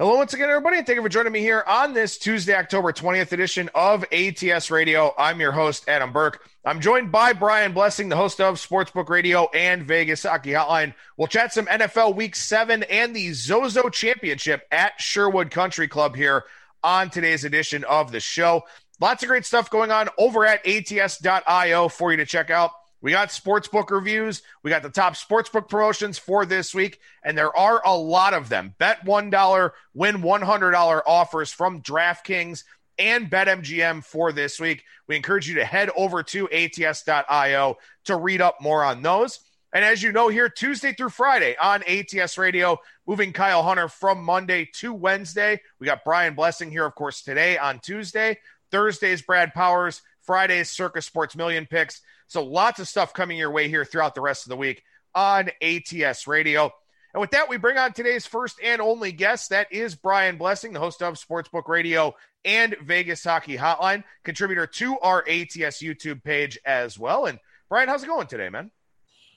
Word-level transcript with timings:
Hello 0.00 0.16
once 0.16 0.32
again, 0.32 0.48
everybody, 0.48 0.78
and 0.78 0.86
thank 0.86 0.96
you 0.96 1.02
for 1.02 1.10
joining 1.10 1.30
me 1.30 1.40
here 1.40 1.62
on 1.66 1.92
this 1.92 2.16
Tuesday, 2.16 2.54
October 2.54 2.90
20th 2.90 3.32
edition 3.32 3.68
of 3.74 4.02
ATS 4.10 4.70
Radio. 4.70 5.12
I'm 5.18 5.40
your 5.40 5.52
host, 5.52 5.84
Adam 5.88 6.10
Burke. 6.10 6.42
I'm 6.64 6.80
joined 6.80 7.12
by 7.12 7.34
Brian 7.34 7.74
Blessing, 7.74 8.08
the 8.08 8.16
host 8.16 8.40
of 8.40 8.54
Sportsbook 8.54 9.10
Radio 9.10 9.50
and 9.52 9.82
Vegas 9.82 10.22
Hockey 10.22 10.52
Hotline. 10.52 10.94
We'll 11.18 11.28
chat 11.28 11.52
some 11.52 11.66
NFL 11.66 12.14
Week 12.14 12.34
7 12.34 12.82
and 12.84 13.14
the 13.14 13.34
Zozo 13.34 13.90
Championship 13.90 14.66
at 14.72 14.98
Sherwood 14.98 15.50
Country 15.50 15.86
Club 15.86 16.16
here 16.16 16.44
on 16.82 17.10
today's 17.10 17.44
edition 17.44 17.84
of 17.84 18.10
the 18.10 18.20
show. 18.20 18.64
Lots 19.00 19.22
of 19.22 19.28
great 19.28 19.44
stuff 19.44 19.68
going 19.68 19.90
on 19.90 20.08
over 20.16 20.46
at 20.46 20.66
ats.io 20.66 21.88
for 21.88 22.10
you 22.10 22.16
to 22.16 22.24
check 22.24 22.48
out. 22.48 22.70
We 23.02 23.12
got 23.12 23.28
sportsbook 23.28 23.90
reviews. 23.90 24.42
We 24.62 24.70
got 24.70 24.82
the 24.82 24.90
top 24.90 25.14
sportsbook 25.14 25.68
promotions 25.68 26.18
for 26.18 26.44
this 26.44 26.74
week, 26.74 27.00
and 27.22 27.36
there 27.36 27.56
are 27.56 27.82
a 27.84 27.96
lot 27.96 28.34
of 28.34 28.48
them. 28.48 28.74
Bet 28.78 29.04
$1, 29.04 29.70
win 29.94 30.16
$100 30.16 31.02
offers 31.06 31.52
from 31.52 31.82
DraftKings 31.82 32.64
and 32.98 33.30
BetMGM 33.30 34.04
for 34.04 34.32
this 34.32 34.60
week. 34.60 34.84
We 35.06 35.16
encourage 35.16 35.48
you 35.48 35.54
to 35.56 35.64
head 35.64 35.90
over 35.96 36.22
to 36.24 36.48
ats.io 36.50 37.78
to 38.04 38.16
read 38.16 38.42
up 38.42 38.60
more 38.60 38.84
on 38.84 39.02
those. 39.02 39.40
And 39.72 39.84
as 39.84 40.02
you 40.02 40.12
know, 40.12 40.28
here 40.28 40.48
Tuesday 40.48 40.92
through 40.92 41.10
Friday 41.10 41.56
on 41.56 41.82
ATS 41.84 42.36
Radio, 42.36 42.78
moving 43.06 43.32
Kyle 43.32 43.62
Hunter 43.62 43.88
from 43.88 44.22
Monday 44.22 44.68
to 44.74 44.92
Wednesday. 44.92 45.60
We 45.78 45.86
got 45.86 46.04
Brian 46.04 46.34
Blessing 46.34 46.70
here, 46.70 46.84
of 46.84 46.94
course, 46.94 47.22
today 47.22 47.56
on 47.56 47.78
Tuesday. 47.78 48.38
Thursday's 48.70 49.22
Brad 49.22 49.54
Powers. 49.54 50.02
Friday's 50.22 50.70
Circa 50.70 51.02
Sports 51.02 51.34
Million 51.36 51.66
picks. 51.66 52.02
So 52.30 52.44
lots 52.44 52.78
of 52.78 52.86
stuff 52.86 53.12
coming 53.12 53.36
your 53.36 53.50
way 53.50 53.66
here 53.66 53.84
throughout 53.84 54.14
the 54.14 54.20
rest 54.20 54.46
of 54.46 54.50
the 54.50 54.56
week 54.56 54.84
on 55.16 55.50
ATS 55.60 56.28
Radio. 56.28 56.70
And 57.12 57.20
with 57.20 57.32
that, 57.32 57.48
we 57.48 57.56
bring 57.56 57.76
on 57.76 57.92
today's 57.92 58.24
first 58.24 58.60
and 58.62 58.80
only 58.80 59.10
guest. 59.10 59.50
That 59.50 59.72
is 59.72 59.96
Brian 59.96 60.38
Blessing, 60.38 60.72
the 60.72 60.78
host 60.78 61.02
of 61.02 61.14
Sportsbook 61.14 61.66
Radio 61.66 62.14
and 62.44 62.76
Vegas 62.84 63.24
Hockey 63.24 63.56
Hotline, 63.56 64.04
contributor 64.22 64.68
to 64.68 64.96
our 65.00 65.22
ATS 65.28 65.82
YouTube 65.82 66.22
page 66.22 66.56
as 66.64 66.96
well. 66.96 67.26
And 67.26 67.40
Brian, 67.68 67.88
how's 67.88 68.04
it 68.04 68.06
going 68.06 68.28
today, 68.28 68.48
man? 68.48 68.70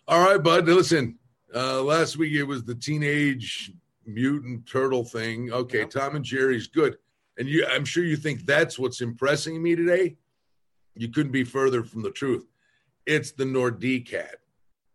All 0.08 0.24
right, 0.24 0.42
bud. 0.42 0.68
Listen, 0.68 1.18
uh, 1.52 1.82
last 1.82 2.16
week 2.16 2.34
it 2.34 2.44
was 2.44 2.64
the 2.64 2.76
teenage 2.76 3.72
mutant 4.06 4.68
turtle 4.68 5.04
thing. 5.04 5.52
Okay, 5.52 5.80
yep. 5.80 5.90
Tom 5.90 6.16
and 6.16 6.24
Jerry's 6.24 6.68
good, 6.68 7.00
and 7.40 7.48
you. 7.48 7.66
I'm 7.68 7.86
sure 7.86 8.04
you 8.04 8.18
think 8.18 8.46
that's 8.46 8.78
what's 8.78 9.02
impressing 9.02 9.64
me 9.64 9.76
today. 9.76 10.18
You 10.96 11.10
couldn't 11.10 11.32
be 11.32 11.44
further 11.44 11.84
from 11.84 12.04
the 12.04 12.12
truth. 12.12 12.46
It's 13.06 13.32
the 13.32 13.44
Nordique 13.44 14.12
hat. 14.12 14.38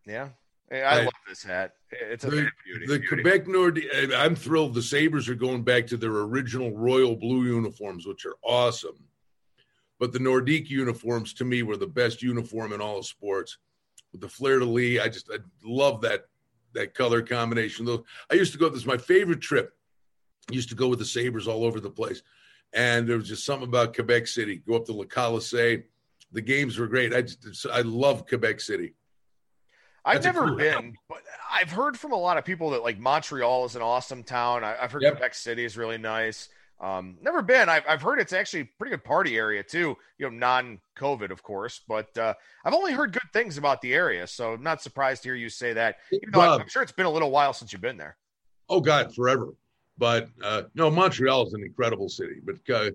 Yeah, 0.05 0.29
I, 0.71 0.81
I 0.81 1.03
love 1.03 1.13
this 1.27 1.43
hat. 1.43 1.73
It's 1.91 2.23
a 2.23 2.29
the, 2.29 2.49
beauty. 2.65 2.85
The 2.87 2.99
beauty. 2.99 3.07
Quebec 3.07 3.45
Nordique. 3.45 4.15
I'm 4.15 4.35
thrilled. 4.35 4.73
The 4.73 4.81
Sabres 4.81 5.29
are 5.29 5.35
going 5.35 5.63
back 5.63 5.87
to 5.87 5.97
their 5.97 6.11
original 6.11 6.75
royal 6.75 7.15
blue 7.15 7.45
uniforms, 7.45 8.05
which 8.05 8.25
are 8.25 8.35
awesome. 8.43 8.97
But 9.99 10.13
the 10.13 10.19
Nordique 10.19 10.69
uniforms, 10.69 11.33
to 11.33 11.45
me, 11.45 11.61
were 11.63 11.77
the 11.77 11.87
best 11.87 12.21
uniform 12.21 12.71
in 12.71 12.81
all 12.81 12.99
of 12.99 13.05
sports. 13.05 13.57
With 14.11 14.21
the 14.21 14.29
fleur 14.29 14.59
de 14.59 14.65
lis, 14.65 14.99
I 14.99 15.09
just 15.09 15.29
I 15.31 15.37
love 15.63 16.01
that 16.01 16.25
that 16.73 16.93
color 16.93 17.21
combination. 17.21 17.85
Though 17.85 18.05
I 18.31 18.35
used 18.35 18.53
to 18.53 18.57
go. 18.57 18.69
This 18.69 18.81
is 18.81 18.87
my 18.87 18.97
favorite 18.97 19.41
trip. 19.41 19.73
I 20.49 20.53
used 20.53 20.69
to 20.69 20.75
go 20.75 20.87
with 20.87 20.99
the 20.99 21.05
Sabres 21.05 21.47
all 21.47 21.63
over 21.63 21.79
the 21.79 21.91
place, 21.91 22.23
and 22.73 23.07
there 23.07 23.17
was 23.17 23.27
just 23.27 23.45
something 23.45 23.67
about 23.67 23.93
Quebec 23.93 24.25
City. 24.25 24.63
Go 24.67 24.77
up 24.77 24.85
to 24.85 24.93
Le 24.93 25.05
Colisée 25.05 25.83
the 26.31 26.41
games 26.41 26.77
were 26.77 26.87
great. 26.87 27.13
I 27.13 27.21
just 27.21 27.65
I 27.71 27.81
love 27.81 28.27
Quebec 28.27 28.59
City. 28.59 28.93
I've 30.05 30.23
That's 30.23 30.35
never 30.35 30.47
cool 30.47 30.57
been, 30.57 30.73
town. 30.73 30.95
but 31.09 31.19
I've 31.51 31.71
heard 31.71 31.97
from 31.97 32.13
a 32.13 32.17
lot 32.17 32.37
of 32.37 32.45
people 32.45 32.69
that 32.71 32.83
like 32.83 32.99
Montreal 32.99 33.65
is 33.65 33.75
an 33.75 33.81
awesome 33.81 34.23
town. 34.23 34.63
I, 34.63 34.75
have 34.75 34.91
heard 34.91 35.01
yep. 35.01 35.13
Quebec 35.13 35.33
City 35.33 35.65
is 35.65 35.77
really 35.77 35.97
nice. 35.97 36.49
Um, 36.79 37.17
never 37.21 37.41
been. 37.41 37.67
I've, 37.67 37.83
I've 37.87 38.01
heard 38.01 38.19
it's 38.19 38.31
actually 38.31 38.61
a 38.61 38.69
pretty 38.77 38.91
good 38.91 39.03
party 39.03 39.35
area 39.35 39.61
too. 39.61 39.97
You 40.17 40.29
know, 40.29 40.37
non-COVID, 40.37 41.29
of 41.29 41.43
course, 41.43 41.81
but 41.87 42.17
uh, 42.17 42.33
I've 42.63 42.73
only 42.73 42.93
heard 42.93 43.11
good 43.11 43.29
things 43.33 43.57
about 43.57 43.81
the 43.81 43.93
area, 43.93 44.25
so 44.25 44.53
I'm 44.53 44.63
not 44.63 44.81
surprised 44.81 45.23
to 45.23 45.29
hear 45.29 45.35
you 45.35 45.49
say 45.49 45.73
that. 45.73 45.97
Even 46.13 46.31
though 46.31 46.41
I'm 46.41 46.69
sure 46.69 46.81
it's 46.81 46.93
been 46.93 47.05
a 47.05 47.11
little 47.11 47.31
while 47.31 47.51
since 47.51 47.73
you've 47.73 47.81
been 47.81 47.97
there. 47.97 48.15
Oh 48.69 48.79
God, 48.79 49.13
forever. 49.13 49.49
But 49.97 50.29
uh, 50.41 50.63
no, 50.73 50.89
Montreal 50.89 51.47
is 51.47 51.53
an 51.53 51.63
incredible 51.63 52.07
city, 52.07 52.39
but 52.43 52.55
uh, 52.73 52.91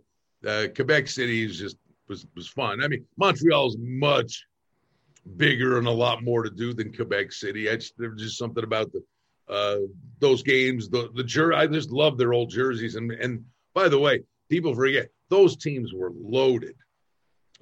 uh 0.48 0.68
Quebec 0.74 1.06
City 1.06 1.44
is 1.44 1.58
just 1.58 1.76
was 2.14 2.26
was 2.36 2.48
fun. 2.48 2.82
I 2.82 2.88
mean, 2.88 3.04
Montreal's 3.16 3.76
much 3.78 4.46
bigger 5.36 5.78
and 5.78 5.86
a 5.86 5.90
lot 5.90 6.22
more 6.22 6.42
to 6.42 6.50
do 6.50 6.72
than 6.72 6.94
Quebec 6.94 7.32
City. 7.32 7.68
I 7.70 7.76
just, 7.76 7.94
there's 7.98 8.20
just 8.20 8.38
something 8.38 8.64
about 8.64 8.92
the 8.92 9.02
uh, 9.48 9.80
those 10.20 10.42
games. 10.42 10.88
The 10.88 11.10
the 11.14 11.24
jer- 11.24 11.54
I 11.54 11.66
just 11.66 11.90
love 11.90 12.16
their 12.16 12.32
old 12.32 12.50
jerseys. 12.50 12.94
And 12.94 13.10
and 13.12 13.44
by 13.74 13.88
the 13.88 13.98
way, 13.98 14.22
people 14.48 14.74
forget 14.74 15.08
those 15.28 15.56
teams 15.56 15.92
were 15.92 16.12
loaded. 16.14 16.76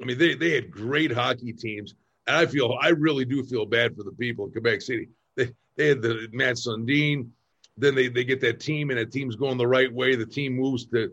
I 0.00 0.04
mean, 0.04 0.18
they 0.18 0.34
they 0.34 0.50
had 0.54 0.70
great 0.70 1.12
hockey 1.12 1.52
teams, 1.52 1.94
and 2.26 2.36
I 2.36 2.46
feel 2.46 2.76
I 2.80 2.91
really 2.91 3.24
do 3.24 3.42
feel 3.44 3.66
bad 3.66 3.96
for 3.96 4.04
the 4.04 4.12
people 4.12 4.46
in 4.46 4.52
Quebec 4.52 4.82
City. 4.82 5.08
They 5.36 5.50
they 5.76 5.88
had 5.88 6.02
the 6.02 6.28
Mats 6.32 6.66
Sundin. 6.66 7.30
Then 7.78 7.94
they, 7.94 8.08
they 8.08 8.24
get 8.24 8.42
that 8.42 8.60
team, 8.60 8.91
and 8.91 8.98
that 8.98 9.10
team's 9.10 9.34
going 9.34 9.56
the 9.56 9.66
right 9.66 9.91
way. 9.91 10.14
The 10.14 10.26
team 10.26 10.56
moves 10.56 10.84
to 10.88 11.10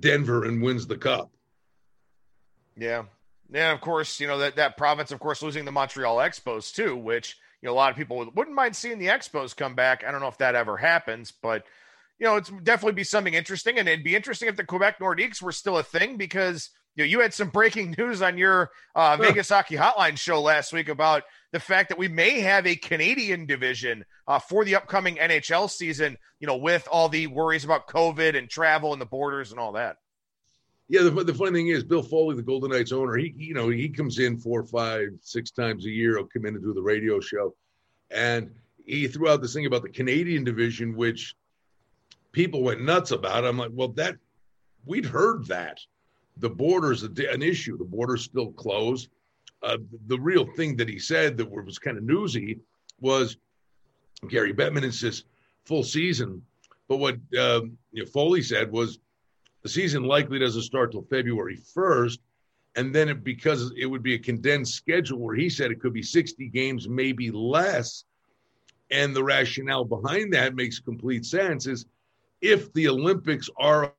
Denver 0.00 0.46
and 0.46 0.62
wins 0.62 0.86
the 0.86 0.96
cup. 0.96 1.30
Yeah. 2.76 3.04
Yeah, 3.52 3.72
of 3.72 3.80
course, 3.80 4.18
you 4.18 4.26
know, 4.26 4.38
that, 4.38 4.56
that 4.56 4.76
province, 4.76 5.12
of 5.12 5.20
course, 5.20 5.42
losing 5.42 5.64
the 5.64 5.72
Montreal 5.72 6.16
Expos 6.16 6.72
too, 6.72 6.96
which, 6.96 7.36
you 7.60 7.66
know, 7.66 7.74
a 7.74 7.76
lot 7.76 7.90
of 7.90 7.96
people 7.96 8.30
wouldn't 8.34 8.56
mind 8.56 8.74
seeing 8.74 8.98
the 8.98 9.08
Expos 9.08 9.54
come 9.54 9.74
back. 9.74 10.04
I 10.06 10.10
don't 10.10 10.20
know 10.20 10.28
if 10.28 10.38
that 10.38 10.54
ever 10.54 10.76
happens, 10.78 11.32
but, 11.42 11.64
you 12.18 12.26
know, 12.26 12.36
it's 12.36 12.50
definitely 12.62 12.94
be 12.94 13.04
something 13.04 13.34
interesting. 13.34 13.78
And 13.78 13.88
it'd 13.88 14.04
be 14.04 14.16
interesting 14.16 14.48
if 14.48 14.56
the 14.56 14.64
Quebec 14.64 14.98
Nordiques 14.98 15.42
were 15.42 15.52
still 15.52 15.76
a 15.76 15.82
thing 15.82 16.16
because, 16.16 16.70
you 16.96 17.04
know, 17.04 17.08
you 17.08 17.20
had 17.20 17.34
some 17.34 17.50
breaking 17.50 17.94
news 17.98 18.22
on 18.22 18.38
your 18.38 18.70
uh, 18.94 19.18
Vegas 19.18 19.50
Hockey 19.50 19.76
Hotline 19.76 20.16
show 20.16 20.40
last 20.40 20.72
week 20.72 20.88
about 20.88 21.24
the 21.52 21.60
fact 21.60 21.90
that 21.90 21.98
we 21.98 22.08
may 22.08 22.40
have 22.40 22.66
a 22.66 22.76
Canadian 22.76 23.44
division 23.44 24.04
uh, 24.26 24.38
for 24.38 24.64
the 24.64 24.76
upcoming 24.76 25.16
NHL 25.16 25.68
season, 25.68 26.16
you 26.40 26.46
know, 26.46 26.56
with 26.56 26.88
all 26.90 27.10
the 27.10 27.26
worries 27.26 27.64
about 27.64 27.86
COVID 27.86 28.36
and 28.36 28.48
travel 28.48 28.92
and 28.92 29.00
the 29.00 29.06
borders 29.06 29.50
and 29.50 29.60
all 29.60 29.72
that. 29.72 29.96
Yeah, 30.88 31.02
the, 31.02 31.10
the 31.10 31.34
funny 31.34 31.52
thing 31.52 31.68
is, 31.68 31.84
Bill 31.84 32.02
Foley, 32.02 32.36
the 32.36 32.42
Golden 32.42 32.70
Knights 32.70 32.92
owner, 32.92 33.16
he 33.16 33.32
you 33.36 33.54
know 33.54 33.68
he 33.68 33.88
comes 33.88 34.18
in 34.18 34.38
four, 34.38 34.64
five, 34.64 35.08
six 35.20 35.50
times 35.50 35.86
a 35.86 35.90
year. 35.90 36.16
He'll 36.16 36.26
come 36.26 36.46
in 36.46 36.54
and 36.54 36.62
do 36.62 36.74
the 36.74 36.82
radio 36.82 37.20
show, 37.20 37.54
and 38.10 38.50
he 38.84 39.06
threw 39.06 39.28
out 39.28 39.40
this 39.40 39.54
thing 39.54 39.66
about 39.66 39.82
the 39.82 39.88
Canadian 39.88 40.44
division, 40.44 40.96
which 40.96 41.34
people 42.32 42.62
went 42.62 42.82
nuts 42.82 43.10
about. 43.10 43.44
I'm 43.44 43.58
like, 43.58 43.70
well, 43.72 43.88
that 43.88 44.16
we'd 44.84 45.06
heard 45.06 45.46
that 45.46 45.78
the 46.38 46.50
border's 46.50 47.02
an 47.02 47.42
issue. 47.42 47.78
The 47.78 47.84
border's 47.84 48.24
still 48.24 48.52
closed. 48.52 49.08
Uh, 49.62 49.78
the 50.08 50.18
real 50.18 50.46
thing 50.56 50.76
that 50.76 50.88
he 50.88 50.98
said 50.98 51.36
that 51.36 51.48
was 51.48 51.78
kind 51.78 51.96
of 51.96 52.02
newsy 52.02 52.58
was 53.00 53.36
Gary 54.28 54.52
Bettman 54.52 54.82
insists 54.82 55.24
full 55.64 55.84
season, 55.84 56.42
but 56.88 56.96
what 56.96 57.14
uh, 57.38 57.60
you 57.92 58.04
know, 58.04 58.06
Foley 58.06 58.42
said 58.42 58.72
was 58.72 58.98
the 59.62 59.68
season 59.68 60.02
likely 60.02 60.38
doesn't 60.38 60.62
start 60.62 60.92
till 60.92 61.02
February 61.02 61.58
1st. 61.76 62.18
And 62.74 62.94
then 62.94 63.08
it, 63.08 63.22
because 63.22 63.72
it 63.76 63.86
would 63.86 64.02
be 64.02 64.14
a 64.14 64.18
condensed 64.18 64.74
schedule 64.74 65.18
where 65.18 65.36
he 65.36 65.48
said 65.48 65.70
it 65.70 65.80
could 65.80 65.92
be 65.92 66.02
60 66.02 66.48
games, 66.48 66.88
maybe 66.88 67.30
less. 67.30 68.04
And 68.90 69.14
the 69.14 69.22
rationale 69.22 69.84
behind 69.84 70.32
that 70.32 70.54
makes 70.54 70.78
complete 70.78 71.24
sense 71.24 71.66
is 71.66 71.86
if 72.40 72.72
the 72.72 72.88
Olympics 72.88 73.48
are, 73.58 73.94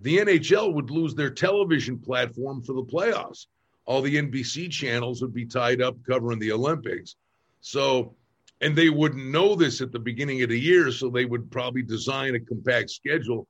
the 0.00 0.18
NHL 0.18 0.74
would 0.74 0.90
lose 0.90 1.14
their 1.14 1.30
television 1.30 1.98
platform 1.98 2.62
for 2.62 2.72
the 2.72 2.82
playoffs. 2.82 3.46
All 3.86 4.00
the 4.00 4.16
NBC 4.16 4.70
channels 4.70 5.20
would 5.20 5.34
be 5.34 5.46
tied 5.46 5.82
up 5.82 5.96
covering 6.06 6.38
the 6.38 6.52
Olympics. 6.52 7.16
So, 7.60 8.14
and 8.60 8.74
they 8.74 8.88
wouldn't 8.88 9.30
know 9.30 9.54
this 9.54 9.82
at 9.82 9.92
the 9.92 9.98
beginning 9.98 10.42
of 10.42 10.48
the 10.48 10.58
year. 10.58 10.90
So 10.90 11.10
they 11.10 11.26
would 11.26 11.50
probably 11.50 11.82
design 11.82 12.34
a 12.34 12.40
compact 12.40 12.90
schedule 12.90 13.46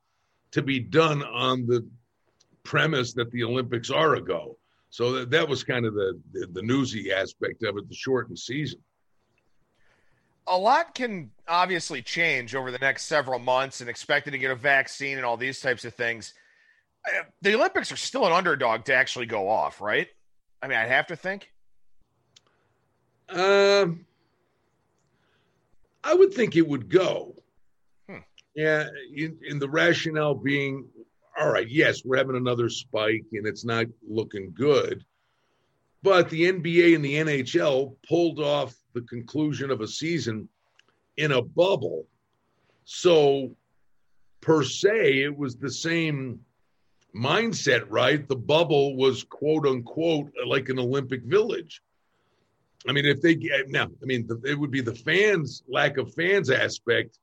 to 0.55 0.61
be 0.61 0.79
done 0.79 1.21
on 1.21 1.67
the 1.67 1.85
premise 2.63 3.11
that 3.11 3.29
the 3.31 3.43
Olympics 3.43 3.91
are 3.91 4.15
a 4.15 4.21
go. 4.21 4.57
So 4.89 5.11
that, 5.11 5.29
that 5.31 5.49
was 5.49 5.65
kind 5.65 5.85
of 5.85 5.93
the, 5.93 6.17
the, 6.31 6.47
the 6.47 6.61
newsy 6.61 7.11
aspect 7.11 7.63
of 7.63 7.75
it, 7.75 7.89
the 7.89 7.93
shortened 7.93 8.39
season. 8.39 8.79
a 10.47 10.57
lot 10.57 10.95
can 10.95 11.29
obviously 11.45 12.01
change 12.01 12.55
over 12.55 12.71
the 12.71 12.77
next 12.77 13.03
several 13.03 13.37
months 13.37 13.81
and 13.81 13.89
expected 13.89 14.31
to 14.31 14.37
get 14.37 14.49
a 14.49 14.55
vaccine 14.55 15.17
and 15.17 15.25
all 15.25 15.35
these 15.35 15.59
types 15.59 15.83
of 15.83 15.93
things. 15.93 16.33
Uh, 17.05 17.23
the 17.41 17.53
Olympics 17.53 17.91
are 17.91 17.97
still 17.97 18.25
an 18.25 18.31
underdog 18.31 18.85
to 18.85 18.93
actually 18.93 19.25
go 19.25 19.49
off, 19.49 19.81
right? 19.81 20.07
I 20.61 20.69
mean, 20.69 20.77
I'd 20.77 20.87
have 20.87 21.07
to 21.07 21.17
think. 21.17 21.51
Um, 23.27 24.05
I 26.01 26.13
would 26.13 26.33
think 26.33 26.55
it 26.55 26.65
would 26.65 26.87
go. 26.87 27.35
Yeah, 28.55 28.87
in, 29.13 29.37
in 29.45 29.59
the 29.59 29.69
rationale 29.69 30.33
being, 30.33 30.87
all 31.37 31.51
right, 31.51 31.69
yes, 31.69 32.03
we're 32.05 32.17
having 32.17 32.37
another 32.37 32.69
spike 32.69 33.25
and 33.33 33.45
it's 33.45 33.65
not 33.65 33.87
looking 34.07 34.53
good. 34.53 35.03
But 36.01 36.29
the 36.29 36.51
NBA 36.51 36.95
and 36.95 37.03
the 37.03 37.15
NHL 37.15 37.95
pulled 38.07 38.39
off 38.39 38.73
the 38.93 39.01
conclusion 39.01 39.71
of 39.71 39.81
a 39.81 39.87
season 39.87 40.47
in 41.17 41.31
a 41.31 41.41
bubble. 41.41 42.07
So, 42.85 43.55
per 44.39 44.63
se, 44.63 45.23
it 45.23 45.37
was 45.37 45.57
the 45.57 45.71
same 45.71 46.39
mindset, 47.15 47.85
right? 47.89 48.25
The 48.27 48.35
bubble 48.35 48.95
was 48.95 49.23
quote 49.23 49.65
unquote 49.65 50.31
like 50.45 50.69
an 50.69 50.79
Olympic 50.79 51.23
village. 51.23 51.81
I 52.87 52.91
mean, 52.91 53.05
if 53.05 53.21
they 53.21 53.35
now, 53.67 53.85
I 53.85 54.05
mean, 54.05 54.29
it 54.45 54.57
would 54.57 54.71
be 54.71 54.81
the 54.81 54.95
fans 54.95 55.63
lack 55.67 55.97
of 55.97 56.13
fans 56.13 56.49
aspect 56.49 57.17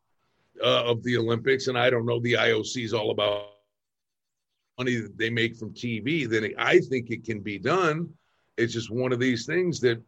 uh, 0.63 0.85
of 0.85 1.03
the 1.03 1.17
Olympics, 1.17 1.67
and 1.67 1.79
I 1.79 1.91
don't 1.91 2.07
know 2.07 2.21
the 2.21 2.35
IOC 2.35 2.85
is 2.85 2.95
all 2.95 3.11
about 3.11 3.47
money 4.79 4.97
that 4.97 5.19
they 5.19 5.31
make 5.31 5.57
from 5.57 5.75
TV. 5.75 6.29
Then 6.29 6.53
I 6.59 6.79
think 6.79 7.11
it 7.11 7.25
can 7.25 7.41
be 7.41 7.59
done. 7.59 8.09
It's 8.57 8.73
just 8.73 8.91
one 8.91 9.13
of 9.13 9.21
these 9.21 9.47
things 9.47 9.81
that 9.81 10.01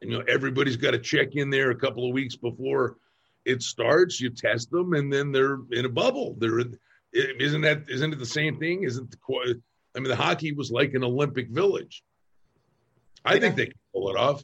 you 0.00 0.10
know 0.10 0.24
everybody's 0.28 0.76
got 0.76 0.92
to 0.92 0.98
check 0.98 1.36
in 1.36 1.50
there 1.50 1.70
a 1.70 1.76
couple 1.76 2.06
of 2.06 2.12
weeks 2.12 2.36
before 2.36 2.96
it 3.44 3.62
starts. 3.62 4.20
You 4.20 4.30
test 4.30 4.70
them, 4.70 4.94
and 4.94 5.12
then 5.12 5.32
they're 5.32 5.58
in 5.72 5.84
a 5.84 5.90
bubble. 5.90 6.36
They're 6.38 6.60
in, 6.60 6.78
isn't 7.12 7.62
that 7.62 7.84
isn't 7.88 8.12
it 8.12 8.18
the 8.18 8.26
same 8.26 8.58
thing? 8.58 8.84
Isn't 8.84 9.10
the 9.10 9.60
I 9.96 9.98
mean 9.98 10.08
the 10.08 10.16
hockey 10.16 10.52
was 10.52 10.70
like 10.70 10.94
an 10.94 11.04
Olympic 11.04 11.48
village. 11.50 12.02
I 13.24 13.34
yeah. 13.34 13.40
think 13.40 13.56
they 13.56 13.66
can 13.66 13.78
pull 13.92 14.10
it 14.10 14.16
off. 14.16 14.42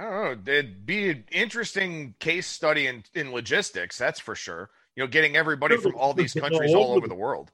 I 0.00 0.04
don't 0.04 0.46
know. 0.46 0.52
It'd 0.52 0.86
be 0.86 1.10
an 1.10 1.24
interesting 1.30 2.14
case 2.20 2.46
study 2.46 2.86
in, 2.86 3.04
in 3.14 3.32
logistics, 3.32 3.98
that's 3.98 4.18
for 4.18 4.34
sure. 4.34 4.70
You 4.96 5.02
know, 5.02 5.06
getting 5.06 5.36
everybody 5.36 5.76
from 5.76 5.94
all 5.94 6.14
these 6.14 6.32
countries 6.32 6.74
all 6.74 6.94
over 6.94 7.06
the 7.06 7.14
world. 7.14 7.50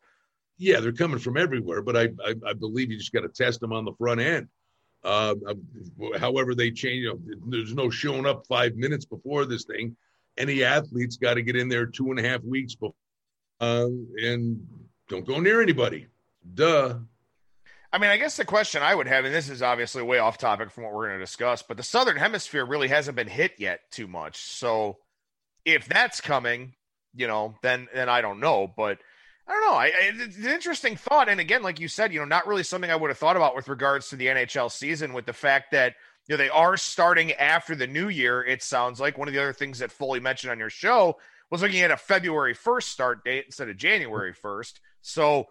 Yeah, 0.57 0.79
they're 0.79 0.93
coming 0.93 1.19
from 1.19 1.37
everywhere, 1.37 1.83
but 1.83 1.97
I 1.97 2.05
I, 2.25 2.35
I 2.47 2.53
believe 2.53 2.91
you 2.91 2.99
just 2.99 3.13
got 3.13 3.23
to 3.23 3.29
test 3.29 3.61
them 3.61 3.73
on 3.73 3.85
the 3.85 3.93
front 3.95 4.21
end. 4.21 4.49
Uh, 5.03 5.35
however, 6.19 6.55
they 6.55 6.71
change. 6.71 7.03
You 7.03 7.15
know, 7.15 7.37
there's 7.49 7.75
no 7.75 7.91
showing 7.91 8.27
up 8.27 8.47
five 8.47 8.77
minutes 8.77 9.05
before 9.05 9.45
this 9.45 9.65
thing. 9.65 9.97
Any 10.39 10.63
athlete's 10.63 11.17
got 11.17 11.35
to 11.35 11.43
get 11.43 11.57
in 11.57 11.69
there 11.69 11.87
two 11.87 12.11
and 12.11 12.19
a 12.19 12.23
half 12.23 12.43
weeks 12.45 12.75
before, 12.75 12.95
uh, 13.61 13.89
and 14.23 14.67
don't 15.09 15.27
go 15.27 15.41
near 15.41 15.61
anybody. 15.61 16.07
Duh. 16.55 16.99
I 17.97 17.99
mean, 17.99 18.11
I 18.11 18.19
guess 18.19 18.37
the 18.37 18.45
question 18.45 18.83
I 18.83 18.95
would 18.95 19.07
have, 19.07 19.25
and 19.25 19.35
this 19.35 19.49
is 19.49 19.63
obviously 19.63 20.03
way 20.03 20.19
off 20.19 20.37
topic 20.37 20.71
from 20.71 20.85
what 20.85 20.93
we're 20.93 21.07
going 21.07 21.19
to 21.19 21.25
discuss, 21.25 21.63
but 21.63 21.79
the 21.79 21.83
Southern 21.83 22.19
Hemisphere 22.19 22.67
really 22.67 22.89
hasn't 22.89 23.17
been 23.17 23.27
hit 23.27 23.55
yet 23.57 23.81
too 23.91 24.07
much. 24.07 24.37
So 24.37 24.99
if 25.65 25.89
that's 25.89 26.21
coming, 26.21 26.75
you 27.15 27.27
know, 27.27 27.55
then 27.63 27.89
then 27.95 28.11
I 28.11 28.21
don't 28.21 28.39
know. 28.39 28.71
But 28.77 28.99
I 29.49 29.53
don't 29.55 29.63
know. 29.63 29.79
I, 29.79 29.93
it's 29.95 30.37
an 30.37 30.45
interesting 30.45 30.97
thought, 30.97 31.31
and 31.31 31.41
again, 31.41 31.63
like 31.63 31.81
you 31.81 31.89
said, 31.89 32.13
you 32.13 32.19
know, 32.19 32.27
not 32.27 32.47
really 32.47 32.65
something 32.65 32.91
I 32.91 32.97
would 32.97 33.09
have 33.09 33.17
thought 33.17 33.37
about 33.37 33.57
with 33.57 33.67
regards 33.67 34.11
to 34.11 34.17
the 34.17 34.27
NHL 34.27 34.71
season, 34.71 35.15
with 35.15 35.25
the 35.25 35.33
fact 35.33 35.71
that 35.71 35.95
you 36.29 36.35
know 36.35 36.37
they 36.37 36.51
are 36.51 36.77
starting 36.77 37.33
after 37.33 37.75
the 37.75 37.87
new 37.87 38.11
year. 38.11 38.45
It 38.45 38.63
sounds 38.63 39.01
like 39.01 39.17
one 39.17 39.27
of 39.27 39.33
the 39.33 39.41
other 39.41 39.55
things 39.55 39.79
that 39.79 39.91
Foley 39.91 40.21
mentioned 40.21 40.51
on 40.51 40.59
your 40.59 40.69
show 40.69 41.17
was 41.51 41.63
looking 41.63 41.81
at 41.81 41.91
a 41.91 41.97
February 41.97 42.53
first 42.53 42.89
start 42.89 43.25
date 43.25 43.47
instead 43.47 43.71
of 43.71 43.79
January 43.79 44.35
first. 44.35 44.81
So 45.01 45.47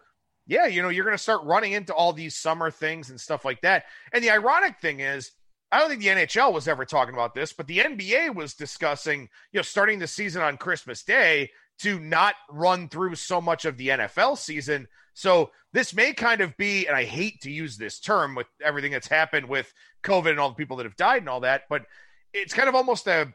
yeah, 0.47 0.67
you 0.67 0.81
know, 0.81 0.89
you're 0.89 1.05
going 1.05 1.17
to 1.17 1.21
start 1.21 1.43
running 1.43 1.73
into 1.73 1.93
all 1.93 2.13
these 2.13 2.35
summer 2.35 2.69
things 2.69 3.09
and 3.09 3.19
stuff 3.19 3.45
like 3.45 3.61
that. 3.61 3.85
And 4.13 4.23
the 4.23 4.29
ironic 4.29 4.79
thing 4.79 4.99
is, 4.99 5.31
I 5.71 5.79
don't 5.79 5.89
think 5.89 6.01
the 6.01 6.07
NHL 6.07 6.53
was 6.53 6.67
ever 6.67 6.85
talking 6.85 7.15
about 7.15 7.33
this, 7.33 7.51
but 7.51 7.67
the 7.67 7.79
NBA 7.79 8.35
was 8.35 8.53
discussing, 8.53 9.21
you 9.51 9.57
know, 9.57 9.63
starting 9.63 9.99
the 9.99 10.07
season 10.07 10.41
on 10.41 10.57
Christmas 10.57 11.03
Day 11.03 11.49
to 11.79 11.99
not 11.99 12.35
run 12.49 12.87
through 12.87 13.15
so 13.15 13.41
much 13.41 13.65
of 13.65 13.75
the 13.77 13.89
NFL 13.89 14.37
season. 14.37 14.87
So 15.13 15.51
this 15.73 15.93
may 15.93 16.13
kind 16.13 16.41
of 16.41 16.55
be, 16.57 16.85
and 16.85 16.95
I 16.95 17.03
hate 17.03 17.41
to 17.41 17.51
use 17.51 17.77
this 17.77 17.99
term 17.99 18.35
with 18.35 18.47
everything 18.63 18.91
that's 18.91 19.07
happened 19.07 19.49
with 19.49 19.73
COVID 20.03 20.29
and 20.29 20.39
all 20.39 20.49
the 20.49 20.55
people 20.55 20.77
that 20.77 20.85
have 20.85 20.95
died 20.95 21.23
and 21.23 21.29
all 21.29 21.41
that, 21.41 21.63
but 21.69 21.85
it's 22.33 22.53
kind 22.53 22.69
of 22.69 22.75
almost 22.75 23.07
a 23.07 23.33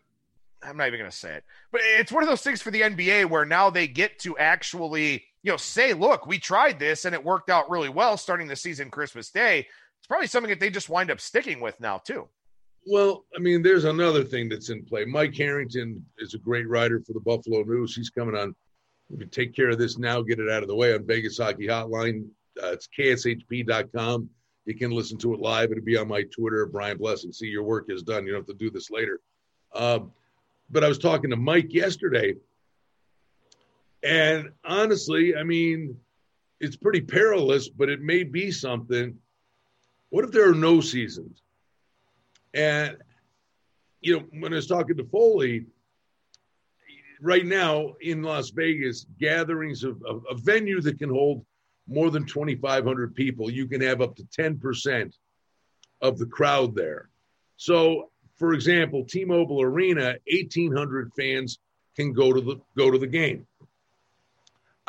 I'm 0.62 0.76
not 0.76 0.88
even 0.88 0.98
going 0.98 1.10
to 1.10 1.16
say 1.16 1.32
it, 1.32 1.44
but 1.72 1.80
it's 1.82 2.12
one 2.12 2.22
of 2.22 2.28
those 2.28 2.42
things 2.42 2.60
for 2.60 2.70
the 2.70 2.82
NBA 2.82 3.30
where 3.30 3.46
now 3.46 3.70
they 3.70 3.88
get 3.88 4.18
to 4.20 4.36
actually 4.36 5.24
you 5.42 5.50
know, 5.50 5.56
say, 5.56 5.92
look, 5.92 6.26
we 6.26 6.38
tried 6.38 6.78
this 6.78 7.04
and 7.04 7.14
it 7.14 7.24
worked 7.24 7.50
out 7.50 7.70
really 7.70 7.88
well 7.88 8.16
starting 8.16 8.46
the 8.46 8.56
season 8.56 8.90
Christmas 8.90 9.30
Day. 9.30 9.60
It's 9.98 10.06
probably 10.06 10.26
something 10.26 10.50
that 10.50 10.60
they 10.60 10.70
just 10.70 10.88
wind 10.88 11.10
up 11.10 11.20
sticking 11.20 11.60
with 11.60 11.78
now, 11.80 11.98
too. 11.98 12.28
Well, 12.86 13.24
I 13.36 13.38
mean, 13.38 13.62
there's 13.62 13.84
another 13.84 14.24
thing 14.24 14.48
that's 14.48 14.70
in 14.70 14.84
play. 14.84 15.04
Mike 15.04 15.34
Harrington 15.34 16.04
is 16.18 16.34
a 16.34 16.38
great 16.38 16.68
writer 16.68 17.00
for 17.06 17.12
the 17.12 17.20
Buffalo 17.20 17.62
News. 17.62 17.94
He's 17.94 18.10
coming 18.10 18.36
on. 18.36 18.54
We 19.10 19.24
take 19.26 19.54
care 19.54 19.70
of 19.70 19.78
this 19.78 19.98
now, 19.98 20.22
get 20.22 20.38
it 20.38 20.50
out 20.50 20.62
of 20.62 20.68
the 20.68 20.74
way 20.74 20.94
on 20.94 21.06
Vegas 21.06 21.38
Hockey 21.38 21.66
Hotline. 21.66 22.28
Uh, 22.62 22.72
it's 22.72 22.88
kshp.com. 22.96 24.30
You 24.66 24.74
can 24.76 24.90
listen 24.90 25.18
to 25.18 25.34
it 25.34 25.40
live. 25.40 25.72
It'll 25.72 25.84
be 25.84 25.96
on 25.96 26.08
my 26.08 26.22
Twitter, 26.24 26.66
Brian 26.66 26.96
Blessing. 26.96 27.32
See, 27.32 27.46
your 27.46 27.64
work 27.64 27.86
is 27.88 28.02
done. 28.02 28.24
You 28.24 28.32
don't 28.32 28.42
have 28.42 28.46
to 28.46 28.54
do 28.54 28.70
this 28.70 28.90
later. 28.90 29.20
Uh, 29.74 30.00
but 30.70 30.84
I 30.84 30.88
was 30.88 30.98
talking 30.98 31.30
to 31.30 31.36
Mike 31.36 31.72
yesterday, 31.72 32.34
and 34.02 34.50
honestly, 34.64 35.36
I 35.36 35.42
mean, 35.42 35.96
it's 36.60 36.76
pretty 36.76 37.00
perilous, 37.00 37.68
but 37.68 37.88
it 37.88 38.00
may 38.00 38.22
be 38.22 38.50
something. 38.50 39.16
What 40.10 40.24
if 40.24 40.32
there 40.32 40.50
are 40.50 40.54
no 40.54 40.80
seasons? 40.80 41.42
And, 42.54 42.96
you 44.00 44.18
know, 44.18 44.26
when 44.38 44.52
I 44.52 44.56
was 44.56 44.66
talking 44.66 44.96
to 44.96 45.04
Foley, 45.04 45.66
right 47.20 47.44
now 47.44 47.94
in 48.00 48.22
Las 48.22 48.50
Vegas, 48.50 49.06
gatherings 49.18 49.84
of, 49.84 50.02
of 50.04 50.24
a 50.30 50.34
venue 50.34 50.80
that 50.80 50.98
can 50.98 51.10
hold 51.10 51.44
more 51.86 52.10
than 52.10 52.24
2,500 52.24 53.14
people, 53.14 53.50
you 53.50 53.66
can 53.66 53.80
have 53.80 54.00
up 54.00 54.16
to 54.16 54.24
10% 54.24 55.12
of 56.00 56.18
the 56.18 56.26
crowd 56.26 56.74
there. 56.74 57.08
So, 57.56 58.10
for 58.36 58.54
example, 58.54 59.04
T-Mobile 59.04 59.60
Arena, 59.60 60.16
1,800 60.30 61.12
fans 61.16 61.58
can 61.96 62.12
go 62.12 62.32
to 62.32 62.40
the 62.40 62.60
go 62.76 62.90
to 62.90 62.98
the 62.98 63.06
game. 63.06 63.46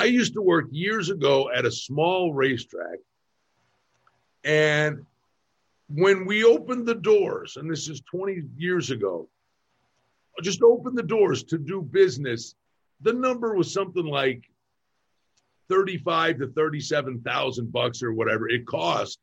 I 0.02 0.06
used 0.06 0.34
to 0.34 0.42
work 0.42 0.66
years 0.72 1.12
ago 1.12 1.52
at 1.56 1.64
a 1.64 1.72
small 1.72 2.34
racetrack. 2.34 2.98
And 4.44 5.06
when 5.90 6.26
we 6.26 6.44
opened 6.44 6.88
the 6.88 6.96
doors, 6.96 7.56
and 7.56 7.70
this 7.70 7.88
is 7.88 8.02
20 8.10 8.42
years 8.58 8.90
ago, 8.90 9.30
just 10.42 10.64
opened 10.64 10.98
the 10.98 11.04
doors 11.04 11.44
to 11.44 11.60
do 11.60 11.84
business, 11.84 12.56
the 13.02 13.14
number 13.14 13.56
was 13.56 13.72
something 13.72 14.04
like 14.04 14.42
35 15.70 16.40
to 16.40 16.48
37,000 16.48 17.72
bucks 17.72 18.02
or 18.02 18.12
whatever 18.12 18.50
it 18.50 18.66
cost 18.66 19.20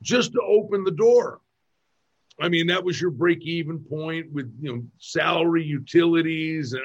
just 0.00 0.32
to 0.32 0.40
open 0.40 0.84
the 0.84 0.92
door. 0.92 1.42
I 2.40 2.48
mean, 2.48 2.68
that 2.68 2.84
was 2.84 2.98
your 2.98 3.10
break 3.10 3.42
even 3.42 3.80
point 3.80 4.32
with, 4.32 4.50
you 4.62 4.76
know, 4.76 4.82
salary, 4.96 5.62
utilities, 5.62 6.72
and 6.72 6.82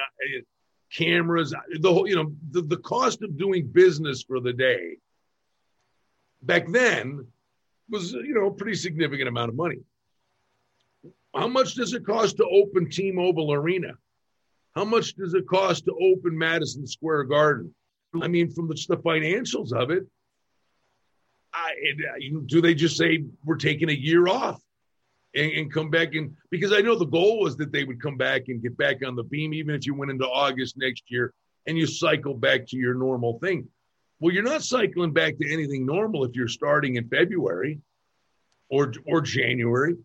cameras, 0.94 1.54
the 1.80 1.94
whole, 1.94 2.08
you 2.08 2.16
know, 2.16 2.32
the, 2.52 2.62
the 2.62 2.78
cost 2.78 3.22
of 3.22 3.38
doing 3.38 3.68
business 3.68 4.24
for 4.24 4.40
the 4.40 4.54
day 4.54 4.98
back 6.42 6.68
then 6.68 7.26
was, 7.90 8.14
you 8.14 8.34
know, 8.34 8.48
a 8.48 8.52
pretty 8.52 8.76
significant 8.76 9.28
amount 9.28 9.50
of 9.50 9.56
money. 9.56 9.80
How 11.36 11.48
much 11.48 11.76
does 11.76 11.94
it 11.94 12.06
cost 12.06 12.38
to 12.38 12.46
open 12.46 12.90
T 12.90 13.12
Mobile 13.12 13.54
Arena? 13.54 13.94
How 14.76 14.86
much 14.86 15.16
does 15.16 15.34
it 15.34 15.48
cost 15.48 15.86
to 15.86 15.94
open 15.94 16.38
Madison 16.38 16.88
Square 16.88 17.26
Garden? 17.26 17.74
I 18.22 18.28
mean, 18.28 18.50
from 18.52 18.68
the, 18.68 18.86
the 18.88 18.98
financials 18.98 19.72
of 19.74 19.92
it, 19.92 20.04
I, 21.54 21.74
do 22.46 22.62
they 22.62 22.74
just 22.74 22.98
say 22.98 23.24
we're 23.44 23.58
taking 23.58 23.90
a 23.90 23.94
year 23.94 24.28
off? 24.28 24.62
And, 25.36 25.52
and, 25.52 25.74
come 25.74 25.90
back 25.90 26.16
and 26.16 26.36
because 26.50 26.74
I 26.74 26.82
know 26.82 26.96
the 26.96 27.06
goal 27.06 27.42
was 27.42 27.56
that 27.58 27.72
they 27.72 27.84
would 27.84 28.02
come 28.02 28.18
back 28.18 28.44
and 28.48 28.62
get 28.62 28.78
back 28.78 29.06
on 29.06 29.16
the 29.16 29.24
beam, 29.24 29.54
even 29.54 29.76
if 29.76 29.86
you 29.86 29.94
went 29.94 30.12
into 30.12 30.26
August 30.26 30.76
next 30.78 31.04
year 31.08 31.34
and 31.68 31.78
you 31.78 31.86
cycle 31.86 32.34
back 32.34 32.66
to 32.68 32.78
your 32.78 32.96
normal 32.96 33.38
thing. 33.40 33.68
Well, 34.20 34.34
you're 34.34 34.44
not 34.44 34.64
cycling 34.64 35.14
back 35.14 35.38
to 35.38 35.54
anything 35.54 35.86
normal 35.86 36.26
if 36.26 36.36
you're 36.36 36.48
starting 36.48 36.96
in 36.96 37.08
February 37.08 37.80
or 38.70 38.94
or 39.06 39.22
January. 39.22 39.96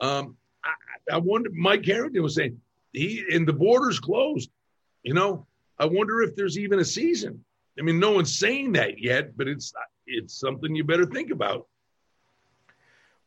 Um, 0.00 0.36
I, 0.64 1.14
I 1.14 1.18
wonder. 1.18 1.50
Mike 1.52 1.84
Harrington 1.84 2.22
was 2.22 2.34
saying 2.34 2.60
he 2.92 3.24
and 3.30 3.46
the 3.46 3.52
borders 3.52 4.00
closed. 4.00 4.50
You 5.02 5.14
know, 5.14 5.46
I 5.78 5.86
wonder 5.86 6.22
if 6.22 6.34
there's 6.34 6.58
even 6.58 6.80
a 6.80 6.84
season. 6.84 7.44
I 7.78 7.82
mean, 7.82 8.00
no 8.00 8.10
one's 8.12 8.38
saying 8.38 8.72
that 8.72 8.98
yet, 8.98 9.36
but 9.36 9.46
it's 9.46 9.72
it's 10.06 10.38
something 10.38 10.74
you 10.74 10.84
better 10.84 11.06
think 11.06 11.30
about. 11.30 11.66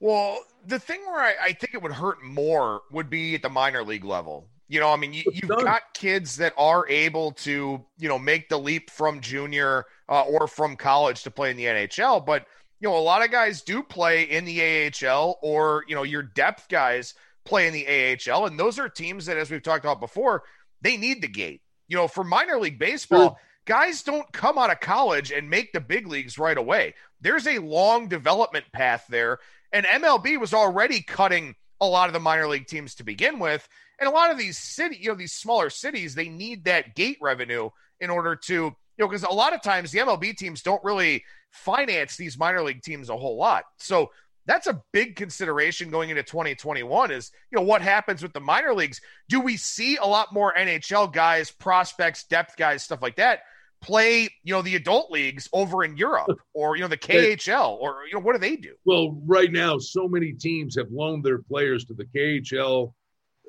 Well, 0.03 0.39
the 0.67 0.79
thing 0.79 0.99
where 1.05 1.21
I, 1.21 1.33
I, 1.41 1.53
think 1.53 1.73
it 1.73 1.81
would 1.81 1.93
hurt 1.93 2.21
more 2.21 2.81
would 2.91 3.09
be 3.09 3.35
at 3.35 3.41
the 3.41 3.47
minor 3.47 3.85
league 3.85 4.03
level. 4.03 4.49
You 4.67 4.81
know, 4.81 4.89
I 4.89 4.97
mean, 4.97 5.13
you, 5.13 5.23
have 5.43 5.63
got 5.63 5.93
kids 5.93 6.35
that 6.37 6.51
are 6.57 6.85
able 6.89 7.31
to, 7.31 7.81
you 7.97 8.09
know, 8.09 8.19
make 8.19 8.49
the 8.49 8.57
leap 8.57 8.91
from 8.91 9.21
junior 9.21 9.85
uh, 10.09 10.23
or 10.23 10.47
from 10.47 10.75
college 10.75 11.23
to 11.23 11.31
play 11.31 11.51
in 11.51 11.55
the 11.55 11.63
NHL. 11.63 12.25
But, 12.25 12.47
you 12.81 12.89
know, 12.89 12.97
a 12.97 12.99
lot 12.99 13.23
of 13.23 13.31
guys 13.31 13.61
do 13.61 13.81
play 13.81 14.23
in 14.23 14.43
the 14.43 14.91
AHL 14.91 15.39
or, 15.41 15.85
you 15.87 15.95
know, 15.95 16.03
your 16.03 16.23
depth 16.23 16.67
guys 16.67 17.13
play 17.45 17.67
in 17.67 17.73
the 17.73 17.87
AHL. 18.29 18.47
And 18.47 18.59
those 18.59 18.79
are 18.79 18.89
teams 18.89 19.27
that, 19.27 19.37
as 19.37 19.49
we've 19.49 19.63
talked 19.63 19.85
about 19.85 20.01
before, 20.01 20.43
they 20.81 20.97
need 20.97 21.21
the 21.21 21.29
gate. 21.29 21.61
You 21.87 21.95
know, 21.95 22.09
for 22.09 22.25
minor 22.25 22.59
league 22.59 22.77
baseball, 22.77 23.39
guys 23.63 24.03
don't 24.03 24.29
come 24.33 24.57
out 24.57 24.69
of 24.69 24.81
college 24.81 25.31
and 25.31 25.49
make 25.49 25.71
the 25.71 25.79
big 25.79 26.07
leagues 26.07 26.37
right 26.37 26.57
away. 26.57 26.93
There's 27.21 27.47
a 27.47 27.59
long 27.59 28.09
development 28.09 28.65
path 28.73 29.05
there. 29.09 29.39
And 29.73 29.85
MLB 29.85 30.39
was 30.39 30.53
already 30.53 31.01
cutting 31.01 31.55
a 31.81 31.85
lot 31.85 32.07
of 32.07 32.13
the 32.13 32.19
minor 32.19 32.47
league 32.47 32.67
teams 32.67 32.95
to 32.95 33.03
begin 33.03 33.39
with. 33.39 33.67
And 33.99 34.07
a 34.07 34.11
lot 34.11 34.31
of 34.31 34.37
these 34.37 34.57
city, 34.57 34.97
you 35.01 35.09
know, 35.09 35.15
these 35.15 35.33
smaller 35.33 35.69
cities, 35.69 36.15
they 36.15 36.29
need 36.29 36.65
that 36.65 36.95
gate 36.95 37.17
revenue 37.19 37.69
in 37.99 38.09
order 38.09 38.35
to, 38.35 38.53
you 38.53 38.75
know, 38.99 39.07
because 39.07 39.23
a 39.23 39.29
lot 39.29 39.53
of 39.53 39.61
times 39.61 39.91
the 39.91 39.99
MLB 39.99 40.37
teams 40.37 40.61
don't 40.61 40.83
really 40.83 41.23
finance 41.51 42.15
these 42.15 42.37
minor 42.37 42.61
league 42.61 42.81
teams 42.81 43.09
a 43.09 43.17
whole 43.17 43.37
lot. 43.37 43.63
So 43.79 44.11
that's 44.45 44.67
a 44.67 44.81
big 44.91 45.15
consideration 45.15 45.89
going 45.89 46.09
into 46.09 46.23
2021 46.23 47.11
is, 47.11 47.31
you 47.51 47.57
know, 47.57 47.65
what 47.65 47.81
happens 47.81 48.21
with 48.21 48.33
the 48.33 48.39
minor 48.39 48.73
leagues? 48.73 49.01
Do 49.29 49.39
we 49.39 49.57
see 49.57 49.97
a 49.97 50.05
lot 50.05 50.33
more 50.33 50.53
NHL 50.53 51.11
guys, 51.11 51.49
prospects, 51.49 52.25
depth 52.25 52.57
guys, 52.57 52.83
stuff 52.83 53.01
like 53.01 53.15
that 53.15 53.41
play, 53.83 54.29
you 54.43 54.53
know, 54.53 54.61
the 54.61 54.75
adult 54.75 55.11
leagues 55.11 55.47
over 55.53 55.83
in 55.83 55.95
Europe 55.97 56.39
or, 56.53 56.75
you 56.75 56.81
know, 56.81 56.87
the 56.87 56.97
KHL 56.97 57.77
or, 57.79 58.05
you 58.07 58.13
know, 58.13 58.21
what 58.21 58.33
do 58.33 58.39
they 58.39 58.55
do? 58.55 58.73
Well, 58.85 59.21
right 59.25 59.51
now, 59.51 59.77
so 59.77 60.07
many 60.07 60.31
teams 60.31 60.75
have 60.75 60.89
loaned 60.91 61.23
their 61.23 61.39
players 61.39 61.85
to 61.85 61.93
the 61.93 62.05
KHL, 62.05 62.93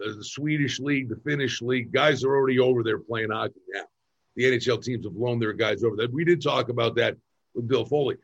uh, 0.05 0.17
the 0.17 0.25
Swedish 0.25 0.81
league, 0.81 1.09
the 1.09 1.21
Finnish 1.25 1.63
league. 1.63 1.93
Guys 1.93 2.25
are 2.25 2.35
already 2.35 2.59
over 2.59 2.83
there 2.83 2.99
playing 2.99 3.31
hockey 3.31 3.61
now. 3.73 3.85
The 4.37 4.45
NHL 4.45 4.83
teams 4.83 5.07
have 5.07 5.15
loaned 5.15 5.41
their 5.41 5.53
guys 5.53 5.85
over 5.85 5.97
there. 5.97 6.09
We 6.13 6.25
did 6.25 6.43
talk 6.43 6.69
about 6.69 6.97
that 6.97 7.17
with 7.55 7.69
Bill 7.69 7.85
Foley. 7.85 8.17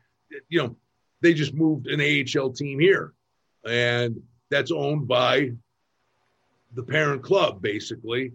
You 0.49 0.63
know, 0.63 0.75
they 1.21 1.33
just 1.33 1.53
moved 1.53 1.87
an 1.87 2.01
AHL 2.01 2.51
team 2.51 2.79
here, 2.79 3.13
and 3.65 4.21
that's 4.49 4.71
owned 4.71 5.07
by 5.07 5.51
the 6.73 6.83
parent 6.83 7.23
club, 7.23 7.61
basically. 7.61 8.33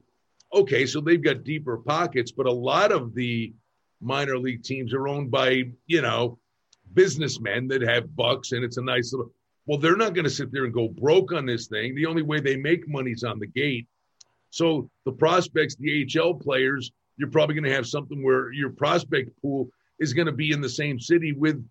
Okay, 0.55 0.87
so 0.87 1.01
they've 1.01 1.23
got 1.23 1.45
deeper 1.45 1.77
pockets, 1.77 2.33
but 2.33 2.47
a 2.47 2.53
lot 2.53 2.93
of 2.93 3.15
the 3.15 3.53
minor 4.01 4.39
league 4.39 4.63
teams 4.63 4.93
are 4.93 5.09
owned 5.09 5.31
by, 5.31 5.65
you 5.87 6.03
know, 6.03 6.39
businessmen 6.95 7.69
that 7.69 7.83
have 7.83 8.15
bucks, 8.15 8.53
and 8.53 8.65
it's 8.65 8.77
a 8.77 8.83
nice 8.83 9.13
little 9.13 9.33
well, 9.67 9.79
they're 9.79 9.97
not 9.97 10.15
going 10.15 10.25
to 10.25 10.31
sit 10.31 10.53
there 10.53 10.65
and 10.65 10.73
go 10.73 10.89
broke 10.89 11.33
on 11.33 11.45
this 11.45 11.67
thing. 11.67 11.95
The 11.95 12.07
only 12.07 12.23
way 12.23 12.41
they 12.41 12.57
make 12.57 12.89
money 12.89 13.11
is 13.11 13.25
on 13.25 13.41
the 13.41 13.49
gate. 13.49 13.87
So 14.51 14.89
the 15.05 15.13
prospects, 15.13 15.75
the 15.75 16.07
AHL 16.19 16.35
players, 16.35 16.93
you're 17.17 17.31
probably 17.31 17.57
going 17.57 17.65
to 17.65 17.75
have 17.75 17.87
something 17.87 18.23
where 18.23 18.53
your 18.53 18.71
prospect 18.71 19.31
pool 19.43 19.69
is 19.99 20.13
going 20.13 20.27
to 20.27 20.33
be 20.33 20.53
in 20.53 20.61
the 20.61 20.69
same 20.69 21.01
city 21.01 21.33
with 21.33 21.67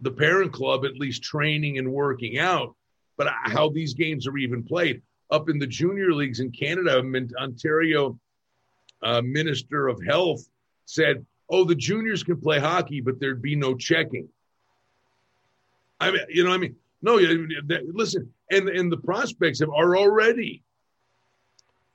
the 0.00 0.10
parent 0.10 0.52
club, 0.52 0.84
at 0.84 0.96
least 0.96 1.22
training 1.22 1.78
and 1.78 1.92
working 1.92 2.38
out. 2.38 2.74
But 3.18 3.28
how 3.44 3.68
these 3.68 3.94
games 3.94 4.26
are 4.26 4.36
even 4.38 4.62
played 4.62 5.02
up 5.30 5.50
in 5.50 5.58
the 5.58 5.66
junior 5.66 6.12
leagues 6.12 6.40
in 6.40 6.50
Canada, 6.52 7.02
Ontario 7.38 8.18
uh, 9.02 9.20
Minister 9.22 9.88
of 9.88 10.00
Health 10.06 10.48
said, 10.86 11.24
"Oh, 11.48 11.64
the 11.64 11.74
juniors 11.74 12.22
can 12.22 12.40
play 12.40 12.58
hockey, 12.58 13.00
but 13.00 13.20
there'd 13.20 13.42
be 13.42 13.56
no 13.56 13.74
checking." 13.74 14.28
I 16.00 16.10
mean, 16.10 16.20
you 16.28 16.44
know, 16.44 16.52
I 16.52 16.58
mean, 16.58 16.76
no, 17.02 17.14
listen, 17.14 18.32
and 18.50 18.68
and 18.68 18.90
the 18.90 18.98
prospects 18.98 19.60
have, 19.60 19.70
are 19.70 19.96
already 19.96 20.62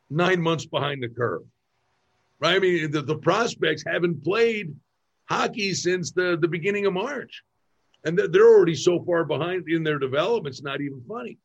nine 0.10 0.42
months 0.42 0.66
behind 0.66 1.04
the 1.04 1.10
curve, 1.10 1.44
right? 2.40 2.56
I 2.56 2.60
mean, 2.60 2.92
the, 2.92 3.02
the 3.02 3.18
prospects 3.18 3.84
haven't 3.86 4.24
played 4.24 4.76
hockey 5.26 5.74
since 5.74 6.12
the 6.12 6.38
the 6.40 6.48
beginning 6.48 6.86
of 6.86 6.94
March, 6.94 7.44
and 8.04 8.18
they're 8.18 8.50
already 8.50 8.76
so 8.76 9.04
far 9.04 9.24
behind 9.24 9.70
in 9.70 9.84
their 9.84 10.00
development. 10.00 10.54
It's 10.54 10.64
not 10.64 10.82
even 10.82 11.04
funny. 11.08 11.38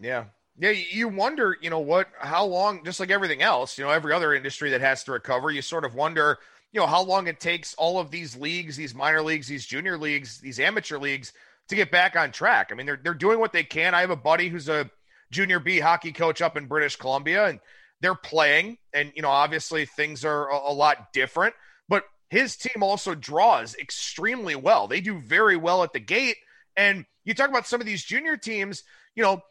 Yeah, 0.00 0.24
yeah, 0.60 0.70
you 0.70 1.08
wonder, 1.08 1.56
you 1.62 1.70
know, 1.70 1.78
what, 1.78 2.08
how 2.18 2.44
long, 2.44 2.84
just 2.84 3.00
like 3.00 3.10
everything 3.10 3.40
else, 3.40 3.78
you 3.78 3.84
know, 3.84 3.90
every 3.90 4.12
other 4.12 4.34
industry 4.34 4.70
that 4.70 4.82
has 4.82 5.02
to 5.04 5.12
recover, 5.12 5.50
you 5.50 5.62
sort 5.62 5.86
of 5.86 5.94
wonder, 5.94 6.38
you 6.72 6.80
know, 6.80 6.86
how 6.86 7.02
long 7.02 7.26
it 7.26 7.40
takes 7.40 7.74
all 7.74 7.98
of 7.98 8.10
these 8.10 8.36
leagues, 8.36 8.76
these 8.76 8.94
minor 8.94 9.22
leagues, 9.22 9.48
these 9.48 9.66
junior 9.66 9.98
leagues, 9.98 10.38
these 10.38 10.60
amateur 10.60 10.98
leagues 10.98 11.32
to 11.68 11.76
get 11.76 11.90
back 11.90 12.16
on 12.16 12.32
track. 12.32 12.68
I 12.70 12.74
mean, 12.74 12.86
they're 12.86 13.00
they're 13.02 13.14
doing 13.14 13.40
what 13.40 13.52
they 13.52 13.64
can. 13.64 13.94
I 13.94 14.00
have 14.00 14.10
a 14.10 14.16
buddy 14.16 14.48
who's 14.48 14.68
a 14.68 14.90
junior 15.30 15.60
B 15.60 15.80
hockey 15.80 16.12
coach 16.12 16.42
up 16.42 16.56
in 16.56 16.66
British 16.66 16.96
Columbia, 16.96 17.46
and 17.46 17.60
they're 18.00 18.14
playing. 18.14 18.78
And 18.92 19.12
you 19.14 19.22
know, 19.22 19.30
obviously 19.30 19.86
things 19.86 20.24
are 20.24 20.50
a, 20.50 20.70
a 20.70 20.74
lot 20.74 21.12
different. 21.12 21.54
But 21.88 22.04
his 22.28 22.56
team 22.56 22.82
also 22.82 23.14
draws 23.14 23.74
extremely 23.74 24.54
well. 24.54 24.86
They 24.86 25.00
do 25.00 25.20
very 25.20 25.56
well 25.56 25.82
at 25.82 25.92
the 25.92 26.00
gate. 26.00 26.36
And 26.76 27.04
you 27.24 27.34
talk 27.34 27.50
about 27.50 27.66
some 27.66 27.80
of 27.80 27.86
these 27.86 28.04
junior 28.04 28.36
teams, 28.36 28.84
you 29.14 29.22
know, 29.22 29.42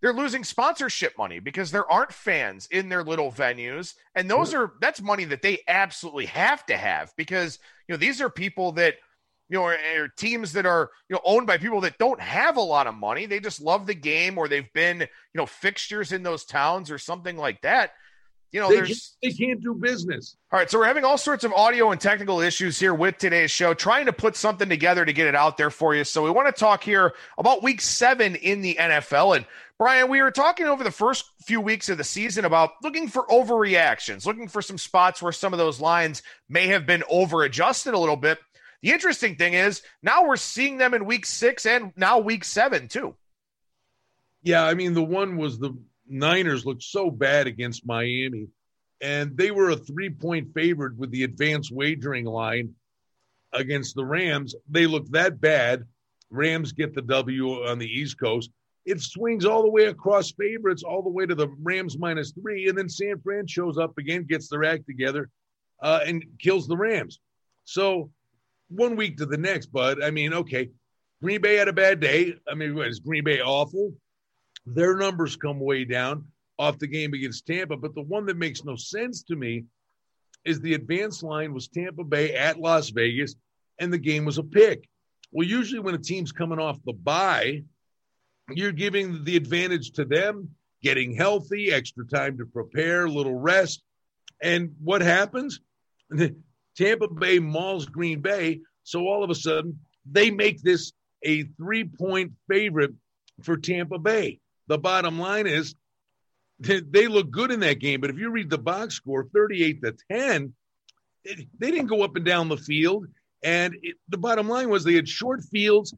they're 0.00 0.12
losing 0.12 0.44
sponsorship 0.44 1.16
money 1.16 1.38
because 1.38 1.70
there 1.70 1.90
aren't 1.90 2.12
fans 2.12 2.68
in 2.70 2.88
their 2.88 3.02
little 3.02 3.32
venues 3.32 3.94
and 4.14 4.30
those 4.30 4.54
are 4.54 4.72
that's 4.80 5.00
money 5.00 5.24
that 5.24 5.42
they 5.42 5.58
absolutely 5.68 6.26
have 6.26 6.64
to 6.66 6.76
have 6.76 7.12
because 7.16 7.58
you 7.88 7.92
know 7.92 7.98
these 7.98 8.20
are 8.20 8.30
people 8.30 8.72
that 8.72 8.96
you 9.48 9.58
know, 9.58 9.64
or, 9.64 9.76
or, 9.96 10.08
teams 10.08 10.52
that 10.54 10.66
are, 10.66 10.90
you 11.08 11.14
know, 11.14 11.20
owned 11.24 11.46
by 11.46 11.56
people 11.58 11.80
that 11.82 11.98
don't 11.98 12.20
have 12.20 12.56
a 12.56 12.60
lot 12.60 12.86
of 12.86 12.94
money. 12.94 13.26
They 13.26 13.40
just 13.40 13.60
love 13.60 13.86
the 13.86 13.94
game 13.94 14.38
or 14.38 14.48
they've 14.48 14.72
been, 14.72 15.00
you 15.00 15.06
know, 15.34 15.46
fixtures 15.46 16.12
in 16.12 16.22
those 16.22 16.44
towns 16.44 16.90
or 16.90 16.98
something 16.98 17.36
like 17.36 17.62
that. 17.62 17.92
You 18.52 18.60
know, 18.60 18.68
they 18.68 18.76
there's 18.76 19.16
can't, 19.22 19.34
they 19.34 19.44
can't 19.44 19.62
do 19.62 19.74
business. 19.74 20.36
All 20.50 20.58
right, 20.58 20.70
so 20.70 20.78
we're 20.78 20.86
having 20.86 21.04
all 21.04 21.18
sorts 21.18 21.44
of 21.44 21.52
audio 21.52 21.90
and 21.90 22.00
technical 22.00 22.40
issues 22.40 22.78
here 22.78 22.94
with 22.94 23.18
today's 23.18 23.50
show, 23.50 23.74
trying 23.74 24.06
to 24.06 24.12
put 24.12 24.36
something 24.36 24.68
together 24.68 25.04
to 25.04 25.12
get 25.12 25.26
it 25.26 25.34
out 25.34 25.56
there 25.56 25.70
for 25.70 25.94
you. 25.94 26.04
So 26.04 26.22
we 26.22 26.30
want 26.30 26.54
to 26.54 26.58
talk 26.58 26.82
here 26.82 27.12
about 27.38 27.62
week 27.62 27.80
7 27.80 28.36
in 28.36 28.62
the 28.62 28.76
NFL 28.80 29.36
and 29.36 29.46
Brian, 29.78 30.08
we 30.08 30.22
were 30.22 30.30
talking 30.30 30.66
over 30.66 30.82
the 30.82 30.90
first 30.90 31.26
few 31.42 31.60
weeks 31.60 31.90
of 31.90 31.98
the 31.98 32.04
season 32.04 32.46
about 32.46 32.72
looking 32.82 33.08
for 33.08 33.26
overreactions, 33.26 34.24
looking 34.24 34.48
for 34.48 34.62
some 34.62 34.78
spots 34.78 35.20
where 35.20 35.32
some 35.32 35.52
of 35.52 35.58
those 35.58 35.80
lines 35.80 36.22
may 36.48 36.68
have 36.68 36.86
been 36.86 37.04
over 37.10 37.42
adjusted 37.42 37.92
a 37.92 37.98
little 37.98 38.16
bit. 38.16 38.38
The 38.80 38.92
interesting 38.92 39.36
thing 39.36 39.52
is 39.52 39.82
now 40.02 40.26
we're 40.26 40.36
seeing 40.36 40.78
them 40.78 40.94
in 40.94 41.04
week 41.04 41.26
six 41.26 41.66
and 41.66 41.92
now 41.94 42.18
week 42.18 42.44
seven, 42.44 42.88
too. 42.88 43.16
Yeah, 44.42 44.64
I 44.64 44.72
mean, 44.72 44.94
the 44.94 45.02
one 45.02 45.36
was 45.36 45.58
the 45.58 45.76
Niners 46.08 46.64
looked 46.64 46.82
so 46.82 47.10
bad 47.10 47.46
against 47.46 47.86
Miami, 47.86 48.46
and 49.02 49.36
they 49.36 49.50
were 49.50 49.70
a 49.70 49.76
three 49.76 50.08
point 50.10 50.54
favorite 50.54 50.96
with 50.96 51.10
the 51.10 51.24
advanced 51.24 51.70
wagering 51.70 52.24
line 52.24 52.74
against 53.52 53.94
the 53.94 54.04
Rams. 54.04 54.54
They 54.70 54.86
looked 54.86 55.12
that 55.12 55.38
bad. 55.38 55.84
Rams 56.30 56.72
get 56.72 56.94
the 56.94 57.02
W 57.02 57.66
on 57.66 57.78
the 57.78 57.88
East 57.88 58.18
Coast. 58.18 58.50
It 58.86 59.02
swings 59.02 59.44
all 59.44 59.62
the 59.62 59.70
way 59.70 59.86
across 59.86 60.30
favorites, 60.30 60.84
all 60.84 61.02
the 61.02 61.10
way 61.10 61.26
to 61.26 61.34
the 61.34 61.48
Rams 61.60 61.98
minus 61.98 62.32
three. 62.32 62.68
And 62.68 62.78
then 62.78 62.88
San 62.88 63.20
Fran 63.20 63.46
shows 63.46 63.76
up 63.76 63.98
again, 63.98 64.24
gets 64.24 64.48
their 64.48 64.64
act 64.64 64.86
together, 64.86 65.28
uh, 65.82 66.00
and 66.06 66.24
kills 66.38 66.68
the 66.68 66.76
Rams. 66.76 67.18
So 67.64 68.10
one 68.68 68.96
week 68.96 69.18
to 69.18 69.26
the 69.26 69.36
next, 69.36 69.66
bud. 69.66 70.02
I 70.02 70.10
mean, 70.10 70.32
okay, 70.32 70.70
Green 71.20 71.40
Bay 71.40 71.56
had 71.56 71.68
a 71.68 71.72
bad 71.72 72.00
day. 72.00 72.34
I 72.48 72.54
mean, 72.54 72.74
what, 72.74 72.86
is 72.86 73.00
Green 73.00 73.24
Bay 73.24 73.40
awful? 73.40 73.92
Their 74.66 74.96
numbers 74.96 75.36
come 75.36 75.58
way 75.58 75.84
down 75.84 76.26
off 76.58 76.78
the 76.78 76.86
game 76.86 77.12
against 77.12 77.46
Tampa. 77.46 77.76
But 77.76 77.94
the 77.94 78.02
one 78.02 78.26
that 78.26 78.36
makes 78.36 78.64
no 78.64 78.76
sense 78.76 79.22
to 79.24 79.36
me 79.36 79.64
is 80.44 80.60
the 80.60 80.74
advance 80.74 81.22
line 81.22 81.52
was 81.52 81.68
Tampa 81.68 82.04
Bay 82.04 82.34
at 82.34 82.60
Las 82.60 82.90
Vegas, 82.90 83.34
and 83.80 83.92
the 83.92 83.98
game 83.98 84.24
was 84.24 84.38
a 84.38 84.44
pick. 84.44 84.88
Well, 85.32 85.46
usually 85.46 85.80
when 85.80 85.94
a 85.94 85.98
team's 85.98 86.32
coming 86.32 86.60
off 86.60 86.78
the 86.84 86.92
bye, 86.92 87.64
you're 88.50 88.72
giving 88.72 89.24
the 89.24 89.36
advantage 89.36 89.92
to 89.92 90.04
them, 90.04 90.50
getting 90.82 91.14
healthy, 91.14 91.72
extra 91.72 92.06
time 92.06 92.38
to 92.38 92.46
prepare, 92.46 93.08
little 93.08 93.34
rest. 93.34 93.82
And 94.42 94.74
what 94.82 95.02
happens? 95.02 95.60
Tampa 96.76 97.08
Bay 97.08 97.38
mauls 97.38 97.86
Green 97.86 98.20
Bay. 98.20 98.60
So 98.84 99.06
all 99.06 99.24
of 99.24 99.30
a 99.30 99.34
sudden, 99.34 99.78
they 100.10 100.30
make 100.30 100.62
this 100.62 100.92
a 101.24 101.44
three 101.56 101.84
point 101.84 102.32
favorite 102.48 102.92
for 103.42 103.56
Tampa 103.56 103.98
Bay. 103.98 104.38
The 104.68 104.78
bottom 104.78 105.18
line 105.18 105.46
is 105.46 105.74
they 106.58 107.08
look 107.08 107.30
good 107.30 107.50
in 107.50 107.60
that 107.60 107.80
game. 107.80 108.00
But 108.00 108.10
if 108.10 108.18
you 108.18 108.30
read 108.30 108.50
the 108.50 108.58
box 108.58 108.94
score, 108.94 109.26
38 109.32 109.82
to 109.82 109.96
10, 110.10 110.54
they 111.24 111.70
didn't 111.70 111.86
go 111.86 112.02
up 112.02 112.16
and 112.16 112.24
down 112.24 112.48
the 112.48 112.56
field. 112.56 113.06
And 113.42 113.76
it, 113.82 113.96
the 114.08 114.18
bottom 114.18 114.48
line 114.48 114.68
was 114.68 114.84
they 114.84 114.94
had 114.94 115.08
short 115.08 115.42
fields. 115.44 115.94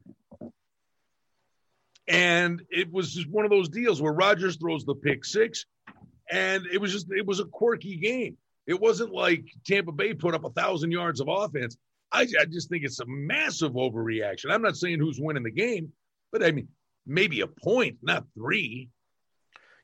And 2.09 2.63
it 2.69 2.91
was 2.91 3.13
just 3.13 3.29
one 3.29 3.45
of 3.45 3.51
those 3.51 3.69
deals 3.69 4.01
where 4.01 4.11
Rodgers 4.11 4.57
throws 4.57 4.83
the 4.83 4.95
pick 4.95 5.23
six. 5.23 5.65
And 6.29 6.65
it 6.71 6.79
was 6.79 6.91
just, 6.91 7.07
it 7.11 7.25
was 7.25 7.39
a 7.39 7.45
quirky 7.45 7.97
game. 7.97 8.37
It 8.67 8.79
wasn't 8.79 9.11
like 9.11 9.45
Tampa 9.65 9.91
Bay 9.91 10.13
put 10.13 10.35
up 10.35 10.43
a 10.43 10.49
thousand 10.49 10.91
yards 10.91 11.21
of 11.21 11.27
offense. 11.27 11.77
I, 12.11 12.27
I 12.39 12.45
just 12.45 12.69
think 12.69 12.83
it's 12.83 12.99
a 12.99 13.05
massive 13.05 13.73
overreaction. 13.73 14.51
I'm 14.51 14.61
not 14.61 14.75
saying 14.75 14.99
who's 14.99 15.19
winning 15.19 15.43
the 15.43 15.51
game, 15.51 15.91
but 16.31 16.43
I 16.43 16.51
mean, 16.51 16.67
maybe 17.05 17.41
a 17.41 17.47
point, 17.47 17.97
not 18.01 18.25
three. 18.35 18.89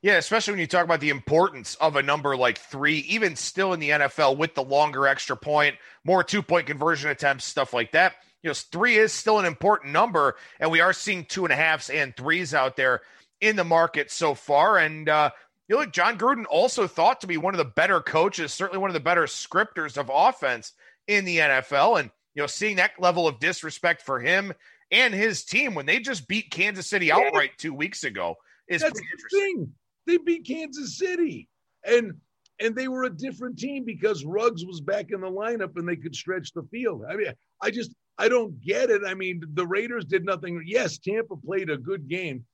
Yeah, 0.02 0.18
especially 0.18 0.54
when 0.54 0.60
you 0.60 0.68
talk 0.68 0.84
about 0.84 1.00
the 1.00 1.10
importance 1.10 1.76
of 1.76 1.96
a 1.96 2.04
number 2.04 2.38
like 2.38 2.60
three, 2.60 3.00
even 3.10 3.36
still 3.36 3.74
in 3.74 3.80
the 3.80 3.90
NFL 3.90 4.38
with 4.38 4.54
the 4.54 4.64
longer 4.64 5.08
extra 5.08 5.36
point, 5.36 5.76
more 6.04 6.24
two 6.24 6.44
point 6.44 6.68
conversion 6.68 7.10
attempts, 7.10 7.46
stuff 7.46 7.74
like 7.74 7.94
that. 7.94 8.14
You 8.46 8.50
know, 8.50 8.54
three 8.54 8.98
is 8.98 9.12
still 9.12 9.40
an 9.40 9.46
important 9.46 9.92
number, 9.92 10.36
and 10.60 10.70
we 10.70 10.80
are 10.80 10.94
seeing 10.94 11.26
two 11.26 11.46
and 11.46 11.52
a 11.52 11.56
halves 11.56 11.90
and 11.90 12.16
threes 12.16 12.54
out 12.54 12.76
there 12.76 13.02
in 13.42 13.56
the 13.56 13.64
market 13.64 14.12
so 14.12 14.36
far. 14.36 14.78
And 14.78 15.10
uh, 15.10 15.32
you 15.68 15.76
know, 15.76 15.82
look, 15.82 15.92
Jon 15.92 16.16
Gruden 16.16 16.46
also 16.48 16.86
thought 16.86 17.22
to 17.22 17.28
be 17.28 17.38
one 17.38 17.56
of 17.56 17.58
the 17.58 17.66
better 17.66 18.02
coaches, 18.02 18.54
certainly 18.54 18.78
one 18.78 18.92
of 18.92 18.94
the 18.94 19.00
better 19.00 19.26
scripters 19.26 19.98
of 19.98 20.12
offense 20.14 20.74
in 21.08 21.26
the 21.26 21.40
NFL. 21.40 22.00
And 22.00 22.12
you 22.36 22.44
know, 22.44 22.46
seeing 22.46 22.76
that 22.76 22.92
level 23.00 23.28
of 23.28 23.40
disrespect 23.40 24.04
for 24.04 24.20
him 24.20 24.54
and 24.92 25.12
his 25.12 25.44
team 25.44 25.74
when 25.74 25.88
they 25.88 26.00
just 26.00 26.28
beat 26.28 26.52
Kansas 26.52 26.86
City 26.86 27.12
outright 27.12 27.58
two 27.58 27.74
weeks 27.74 28.04
ago 28.04 28.36
is 28.68 28.84
That's 28.84 28.92
pretty 28.92 29.08
the 29.08 29.12
interesting. 29.12 29.56
thing. 29.56 29.74
They 30.06 30.18
beat 30.24 30.46
Kansas 30.46 31.00
City, 31.00 31.50
and 31.84 32.14
and 32.60 32.76
they 32.76 32.90
were 32.90 33.06
a 33.06 33.10
different 33.10 33.58
team 33.58 33.86
because 33.86 34.24
Ruggs 34.24 34.64
was 34.64 34.82
back 34.82 35.10
in 35.10 35.22
the 35.22 35.32
lineup 35.32 35.78
and 35.78 35.90
they 35.90 35.96
could 35.96 36.16
stretch 36.16 36.54
the 36.54 36.62
field. 36.70 37.06
I 37.10 37.16
mean, 37.16 37.34
I 37.60 37.72
just 37.72 37.92
I 38.18 38.30
don't 38.30 38.62
get 38.62 38.90
it. 38.90 39.02
I 39.06 39.14
mean, 39.14 39.42
the 39.54 39.68
Raiders 39.68 40.06
did 40.06 40.26
nothing. 40.26 40.64
Yes, 40.66 40.98
Tampa 40.98 41.36
played 41.36 41.70
a 41.70 41.78
good 41.78 42.08
game, 42.08 42.46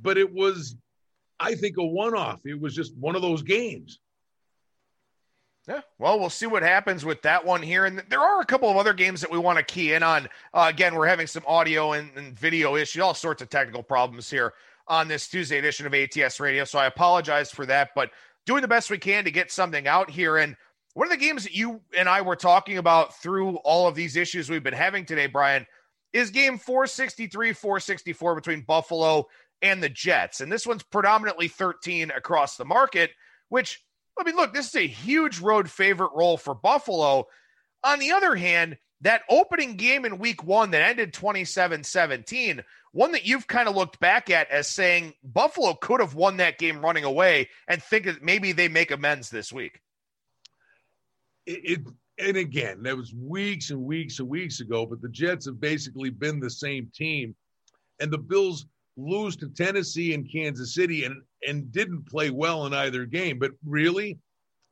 but 0.00 0.18
it 0.18 0.32
was, 0.32 0.76
I 1.38 1.54
think, 1.54 1.76
a 1.78 1.84
one-off. 1.84 2.40
It 2.44 2.60
was 2.60 2.74
just 2.74 2.94
one 2.96 3.16
of 3.16 3.22
those 3.22 3.42
games. 3.42 3.98
Yeah, 5.68 5.82
well, 5.98 6.18
we'll 6.18 6.30
see 6.30 6.46
what 6.46 6.62
happens 6.62 7.04
with 7.04 7.22
that 7.22 7.44
one 7.44 7.62
here. 7.62 7.84
And 7.84 8.02
there 8.08 8.20
are 8.20 8.40
a 8.40 8.46
couple 8.46 8.70
of 8.70 8.76
other 8.76 8.92
games 8.92 9.20
that 9.20 9.30
we 9.30 9.38
want 9.38 9.58
to 9.58 9.64
key 9.64 9.92
in 9.92 10.02
on. 10.02 10.28
Uh, 10.52 10.66
again, 10.68 10.94
we're 10.94 11.06
having 11.06 11.26
some 11.26 11.44
audio 11.46 11.92
and, 11.92 12.10
and 12.16 12.38
video 12.38 12.76
issues, 12.76 13.00
all 13.00 13.14
sorts 13.14 13.40
of 13.40 13.50
technical 13.50 13.82
problems 13.82 14.28
here 14.28 14.54
on 14.88 15.06
this 15.06 15.28
Tuesday 15.28 15.58
edition 15.58 15.86
of 15.86 15.94
ATS 15.94 16.40
Radio. 16.40 16.64
So 16.64 16.78
I 16.78 16.86
apologize 16.86 17.50
for 17.50 17.66
that, 17.66 17.90
but 17.94 18.10
doing 18.46 18.62
the 18.62 18.68
best 18.68 18.90
we 18.90 18.98
can 18.98 19.24
to 19.24 19.30
get 19.30 19.52
something 19.52 19.86
out 19.86 20.10
here. 20.10 20.38
And 20.38 20.56
one 20.94 21.06
of 21.06 21.10
the 21.10 21.24
games 21.24 21.44
that 21.44 21.54
you 21.54 21.80
and 21.96 22.08
I 22.08 22.22
were 22.22 22.36
talking 22.36 22.78
about 22.78 23.16
through 23.20 23.56
all 23.58 23.86
of 23.86 23.94
these 23.94 24.16
issues 24.16 24.50
we've 24.50 24.62
been 24.62 24.74
having 24.74 25.04
today, 25.04 25.26
Brian, 25.26 25.66
is 26.12 26.30
game 26.30 26.58
463, 26.58 27.52
464 27.52 28.34
between 28.34 28.62
Buffalo 28.62 29.28
and 29.62 29.82
the 29.82 29.88
Jets. 29.88 30.40
And 30.40 30.50
this 30.50 30.66
one's 30.66 30.82
predominantly 30.82 31.48
13 31.48 32.10
across 32.10 32.56
the 32.56 32.64
market, 32.64 33.10
which, 33.48 33.84
I 34.18 34.24
mean, 34.24 34.36
look, 34.36 34.52
this 34.52 34.68
is 34.68 34.76
a 34.76 34.86
huge 34.86 35.40
road 35.40 35.70
favorite 35.70 36.12
role 36.14 36.36
for 36.36 36.54
Buffalo. 36.54 37.26
On 37.84 37.98
the 37.98 38.12
other 38.12 38.34
hand, 38.34 38.76
that 39.02 39.22
opening 39.30 39.76
game 39.76 40.04
in 40.04 40.18
week 40.18 40.44
one 40.44 40.72
that 40.72 40.82
ended 40.82 41.14
27 41.14 41.84
17, 41.84 42.62
one 42.92 43.12
that 43.12 43.24
you've 43.24 43.46
kind 43.46 43.68
of 43.68 43.76
looked 43.76 44.00
back 44.00 44.28
at 44.28 44.50
as 44.50 44.66
saying 44.66 45.14
Buffalo 45.22 45.74
could 45.74 46.00
have 46.00 46.14
won 46.14 46.38
that 46.38 46.58
game 46.58 46.80
running 46.82 47.04
away 47.04 47.48
and 47.68 47.82
think 47.82 48.06
that 48.06 48.22
maybe 48.22 48.52
they 48.52 48.68
make 48.68 48.90
amends 48.90 49.30
this 49.30 49.52
week. 49.52 49.80
It, 51.50 51.78
it 51.78 51.80
and 52.18 52.36
again, 52.36 52.82
that 52.82 52.96
was 52.96 53.14
weeks 53.14 53.70
and 53.70 53.82
weeks 53.82 54.18
and 54.18 54.28
weeks 54.28 54.60
ago, 54.60 54.86
but 54.86 55.00
the 55.00 55.08
Jets 55.08 55.46
have 55.46 55.60
basically 55.60 56.10
been 56.10 56.38
the 56.38 56.50
same 56.50 56.90
team. 56.94 57.34
And 57.98 58.10
the 58.10 58.18
Bills 58.18 58.66
lose 58.96 59.36
to 59.36 59.48
Tennessee 59.48 60.14
and 60.14 60.30
Kansas 60.30 60.74
City 60.74 61.04
and 61.04 61.22
and 61.46 61.72
didn't 61.72 62.06
play 62.08 62.30
well 62.30 62.66
in 62.66 62.74
either 62.74 63.04
game. 63.06 63.38
But 63.38 63.52
really, 63.64 64.18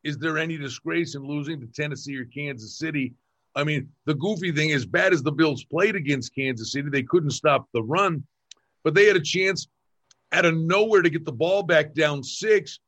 is 0.04 0.18
there 0.18 0.38
any 0.38 0.56
disgrace 0.56 1.14
in 1.14 1.22
losing 1.22 1.60
to 1.60 1.66
Tennessee 1.66 2.16
or 2.16 2.26
Kansas 2.26 2.78
City? 2.78 3.14
I 3.56 3.64
mean, 3.64 3.88
the 4.04 4.14
goofy 4.14 4.52
thing, 4.52 4.72
as 4.72 4.86
bad 4.86 5.12
as 5.12 5.22
the 5.22 5.32
Bills 5.32 5.64
played 5.64 5.96
against 5.96 6.34
Kansas 6.34 6.72
City, 6.72 6.90
they 6.90 7.02
couldn't 7.02 7.30
stop 7.30 7.66
the 7.72 7.82
run, 7.82 8.22
but 8.84 8.94
they 8.94 9.06
had 9.06 9.16
a 9.16 9.20
chance 9.20 9.66
out 10.32 10.44
of 10.44 10.56
nowhere 10.56 11.02
to 11.02 11.10
get 11.10 11.24
the 11.24 11.32
ball 11.32 11.62
back 11.62 11.94
down 11.94 12.22
six. 12.22 12.78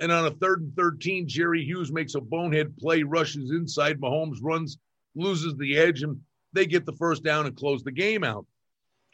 And 0.00 0.10
on 0.10 0.26
a 0.26 0.30
third 0.30 0.62
and 0.62 0.74
13, 0.76 1.28
Jerry 1.28 1.62
Hughes 1.62 1.92
makes 1.92 2.14
a 2.14 2.20
bonehead 2.20 2.76
play, 2.78 3.02
rushes 3.02 3.50
inside. 3.50 4.00
Mahomes 4.00 4.38
runs, 4.42 4.78
loses 5.14 5.54
the 5.56 5.76
edge, 5.76 6.02
and 6.02 6.18
they 6.52 6.66
get 6.66 6.86
the 6.86 6.92
first 6.94 7.22
down 7.22 7.46
and 7.46 7.56
close 7.56 7.84
the 7.84 7.92
game 7.92 8.24
out. 8.24 8.46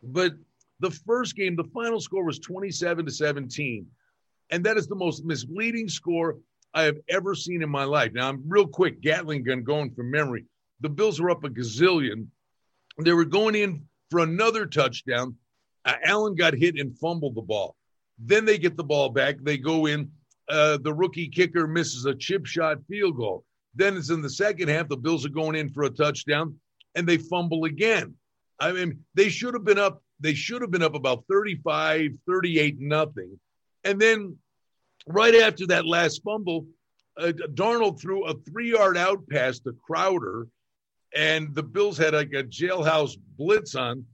But 0.03 0.35
the 0.81 0.90
first 0.90 1.37
game, 1.37 1.57
the 1.57 1.64
final 1.75 2.01
score 2.01 2.25
was 2.25 2.38
27 2.38 3.05
to 3.05 3.11
17. 3.11 3.87
And 4.51 4.64
that 4.64 4.77
is 4.77 4.87
the 4.87 4.94
most 4.94 5.25
misleading 5.25 5.88
score 5.88 6.37
I 6.72 6.83
have 6.83 6.99
ever 7.09 7.35
seen 7.35 7.62
in 7.62 7.70
my 7.70 7.85
life. 7.85 8.12
Now, 8.12 8.29
I'm 8.29 8.44
real 8.46 8.66
quick, 8.66 9.01
Gatling 9.01 9.42
gun 9.42 9.64
going 9.64 9.92
from 9.92 10.11
memory. 10.11 10.44
The 10.81 10.88
Bills 10.88 11.20
were 11.20 11.31
up 11.31 11.42
a 11.42 11.49
gazillion. 11.49 12.27
They 12.99 13.12
were 13.12 13.25
going 13.25 13.55
in 13.55 13.87
for 14.11 14.20
another 14.20 14.66
touchdown. 14.66 15.37
Uh, 15.85 15.94
Allen 16.05 16.35
got 16.35 16.55
hit 16.55 16.79
and 16.79 16.96
fumbled 16.99 17.35
the 17.35 17.42
ball. 17.42 17.75
Then 18.18 18.44
they 18.44 18.59
get 18.59 18.77
the 18.77 18.85
ball 18.85 19.09
back. 19.09 19.37
They 19.42 19.59
go 19.59 19.87
in. 19.87 20.11
Uh, 20.48 20.78
the 20.78 20.92
rookie 20.92 21.28
kicker 21.28 21.66
misses 21.66 22.04
a 22.04 22.14
chip 22.14 22.46
shot 22.46 22.78
field 22.88 23.16
goal. 23.16 23.44
Then 23.74 23.96
it's 23.96 24.11
in 24.11 24.22
the 24.22 24.30
second 24.30 24.68
half. 24.68 24.88
The 24.88 24.96
Bills 24.96 25.26
are 25.26 25.30
going 25.30 25.56
in 25.56 25.70
for 25.70 25.85
a 25.85 25.90
touchdown 25.90 26.56
and 26.94 27.06
they 27.06 27.18
fumble 27.18 27.64
again. 27.64 28.14
I 28.59 28.72
mean, 28.72 29.04
they 29.14 29.28
should 29.28 29.54
have 29.54 29.64
been 29.64 29.78
up. 29.78 30.02
They 30.20 30.35
should 30.35 30.62
have 30.62 30.70
been 30.70 30.82
up 30.82 30.94
about 30.94 31.24
35, 31.28 32.12
38, 32.26 32.76
nothing. 32.80 33.38
And 33.85 34.00
then 34.00 34.37
right 35.06 35.35
after 35.35 35.66
that 35.66 35.85
last 35.85 36.22
fumble, 36.24 36.66
uh, 37.18 37.32
Darnold 37.54 38.00
threw 38.00 38.24
a 38.24 38.35
three 38.50 38.70
yard 38.72 38.96
out 38.96 39.28
pass 39.28 39.59
to 39.61 39.76
Crowder 39.87 40.46
and 41.16 41.54
the 41.54 41.62
Bills 41.62 41.96
had 41.96 42.14
like 42.14 42.32
a 42.35 42.44
jailhouse 42.44 43.16
blitz 43.38 43.74
on, 43.74 44.04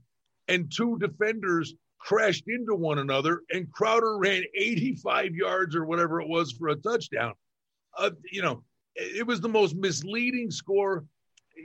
and 0.47 0.71
two 0.73 0.97
defenders 0.99 1.73
crashed 2.03 2.43
into 2.47 2.75
one 2.75 2.99
another, 2.99 3.41
and 3.51 3.71
Crowder 3.71 4.17
ran 4.17 4.43
85 4.55 5.35
yards 5.35 5.75
or 5.75 5.85
whatever 5.85 6.19
it 6.21 6.27
was 6.27 6.51
for 6.51 6.69
a 6.69 6.75
touchdown. 6.75 7.33
Uh, 7.97 8.11
you 8.29 8.41
know, 8.41 8.63
it 8.95 9.25
was 9.25 9.39
the 9.39 9.49
most 9.49 9.75
misleading 9.75 10.51
score 10.51 11.05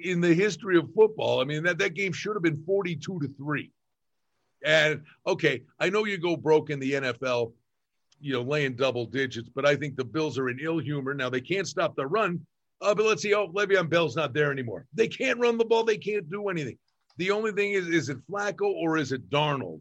in 0.04 0.20
the 0.20 0.32
history 0.32 0.78
of 0.78 0.92
football. 0.94 1.40
I 1.40 1.44
mean, 1.44 1.64
that, 1.64 1.78
that 1.78 1.94
game 1.94 2.12
should 2.12 2.36
have 2.36 2.42
been 2.42 2.62
42 2.64 3.20
to 3.20 3.28
3. 3.36 3.72
And 4.64 5.02
okay, 5.26 5.62
I 5.80 5.90
know 5.90 6.04
you 6.04 6.18
go 6.18 6.36
broke 6.36 6.70
in 6.70 6.78
the 6.78 6.92
NFL, 6.92 7.52
you 8.20 8.32
know, 8.32 8.42
laying 8.42 8.76
double 8.76 9.06
digits, 9.06 9.48
but 9.52 9.66
I 9.66 9.74
think 9.74 9.96
the 9.96 10.04
Bills 10.04 10.38
are 10.38 10.50
in 10.50 10.60
ill 10.60 10.78
humor. 10.78 11.14
Now, 11.14 11.30
they 11.30 11.40
can't 11.40 11.66
stop 11.66 11.96
the 11.96 12.06
run, 12.06 12.40
uh, 12.80 12.94
but 12.94 13.06
let's 13.06 13.22
see. 13.22 13.34
Oh, 13.34 13.48
Le'Veon 13.48 13.90
Bell's 13.90 14.16
not 14.16 14.34
there 14.34 14.52
anymore. 14.52 14.86
They 14.94 15.08
can't 15.08 15.40
run 15.40 15.58
the 15.58 15.64
ball. 15.64 15.84
They 15.84 15.98
can't 15.98 16.30
do 16.30 16.48
anything. 16.48 16.78
The 17.16 17.32
only 17.32 17.50
thing 17.50 17.72
is, 17.72 17.88
is 17.88 18.08
it 18.08 18.18
Flacco 18.30 18.72
or 18.72 18.96
is 18.96 19.10
it 19.10 19.28
Darnold? 19.30 19.80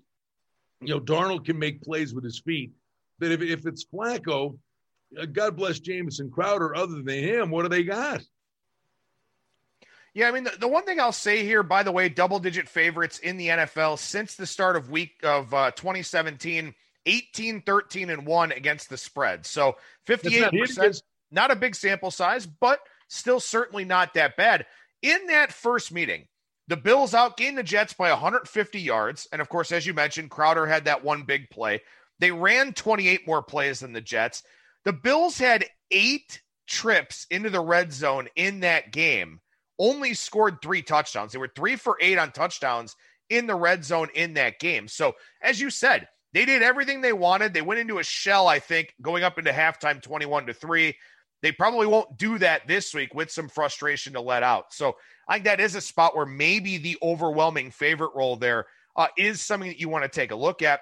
You 0.81 0.93
know, 0.93 0.99
Darnold 0.99 1.45
can 1.45 1.57
make 1.57 1.81
plays 1.81 2.13
with 2.13 2.23
his 2.23 2.39
feet, 2.39 2.71
but 3.19 3.31
if, 3.31 3.41
if 3.41 3.65
it's 3.65 3.85
Flacco, 3.85 4.57
uh, 5.19 5.25
God 5.25 5.55
bless 5.55 5.79
Jamison 5.79 6.29
Crowder. 6.29 6.75
Other 6.75 7.01
than 7.01 7.07
him, 7.07 7.49
what 7.49 7.63
do 7.63 7.69
they 7.69 7.83
got? 7.83 8.21
Yeah, 10.13 10.27
I 10.27 10.31
mean, 10.31 10.45
the, 10.45 10.53
the 10.59 10.67
one 10.67 10.83
thing 10.83 10.99
I'll 10.99 11.11
say 11.11 11.43
here, 11.43 11.61
by 11.61 11.83
the 11.83 11.91
way, 11.91 12.09
double 12.09 12.39
digit 12.39 12.67
favorites 12.67 13.19
in 13.19 13.37
the 13.37 13.49
NFL 13.49 13.99
since 13.99 14.35
the 14.35 14.47
start 14.47 14.75
of 14.75 14.89
week 14.89 15.19
of 15.23 15.53
uh, 15.53 15.71
2017, 15.71 16.73
18, 17.05 17.61
13, 17.61 18.09
and 18.09 18.25
1 18.25 18.51
against 18.51 18.89
the 18.89 18.97
spread. 18.97 19.45
So 19.45 19.77
58%, 20.07 21.01
not 21.29 21.51
a 21.51 21.55
big 21.55 21.75
sample 21.75 22.09
size, 22.09 22.47
but 22.47 22.79
still 23.07 23.39
certainly 23.39 23.85
not 23.85 24.15
that 24.15 24.35
bad. 24.37 24.65
In 25.03 25.27
that 25.27 25.53
first 25.53 25.91
meeting, 25.91 26.27
the 26.67 26.77
Bills 26.77 27.13
outgained 27.13 27.55
the 27.55 27.63
Jets 27.63 27.93
by 27.93 28.09
150 28.09 28.79
yards. 28.79 29.27
And 29.31 29.41
of 29.41 29.49
course, 29.49 29.71
as 29.71 29.85
you 29.85 29.93
mentioned, 29.93 30.29
Crowder 30.29 30.65
had 30.65 30.85
that 30.85 31.03
one 31.03 31.23
big 31.23 31.49
play. 31.49 31.81
They 32.19 32.31
ran 32.31 32.73
28 32.73 33.27
more 33.27 33.41
plays 33.41 33.79
than 33.79 33.93
the 33.93 34.01
Jets. 34.01 34.43
The 34.83 34.93
Bills 34.93 35.37
had 35.37 35.65
eight 35.91 36.41
trips 36.67 37.25
into 37.29 37.49
the 37.49 37.61
red 37.61 37.93
zone 37.93 38.27
in 38.35 38.61
that 38.61 38.91
game, 38.91 39.39
only 39.79 40.13
scored 40.13 40.61
three 40.61 40.81
touchdowns. 40.81 41.31
They 41.31 41.39
were 41.39 41.51
three 41.55 41.75
for 41.75 41.97
eight 42.01 42.17
on 42.17 42.31
touchdowns 42.31 42.95
in 43.29 43.47
the 43.47 43.55
red 43.55 43.83
zone 43.83 44.09
in 44.13 44.33
that 44.35 44.59
game. 44.59 44.87
So, 44.87 45.13
as 45.41 45.59
you 45.59 45.69
said, 45.69 46.07
they 46.33 46.45
did 46.45 46.61
everything 46.61 47.01
they 47.01 47.13
wanted. 47.13 47.53
They 47.53 47.61
went 47.61 47.79
into 47.79 47.99
a 47.99 48.03
shell, 48.03 48.47
I 48.47 48.59
think, 48.59 48.93
going 49.01 49.23
up 49.23 49.37
into 49.37 49.51
halftime 49.51 50.01
21 50.01 50.47
to 50.47 50.53
3. 50.53 50.95
They 51.41 51.51
probably 51.51 51.87
won't 51.87 52.17
do 52.17 52.37
that 52.39 52.67
this 52.67 52.93
week 52.93 53.13
with 53.13 53.31
some 53.31 53.49
frustration 53.49 54.13
to 54.13 54.21
let 54.21 54.43
out. 54.43 54.73
So 54.73 54.95
I 55.27 55.33
think 55.33 55.45
that 55.45 55.59
is 55.59 55.75
a 55.75 55.81
spot 55.81 56.15
where 56.15 56.25
maybe 56.25 56.77
the 56.77 56.97
overwhelming 57.01 57.71
favorite 57.71 58.15
role 58.15 58.37
there 58.37 58.65
uh, 58.95 59.07
is 59.17 59.41
something 59.41 59.69
that 59.69 59.79
you 59.79 59.89
want 59.89 60.03
to 60.03 60.09
take 60.09 60.31
a 60.31 60.35
look 60.35 60.61
at. 60.61 60.81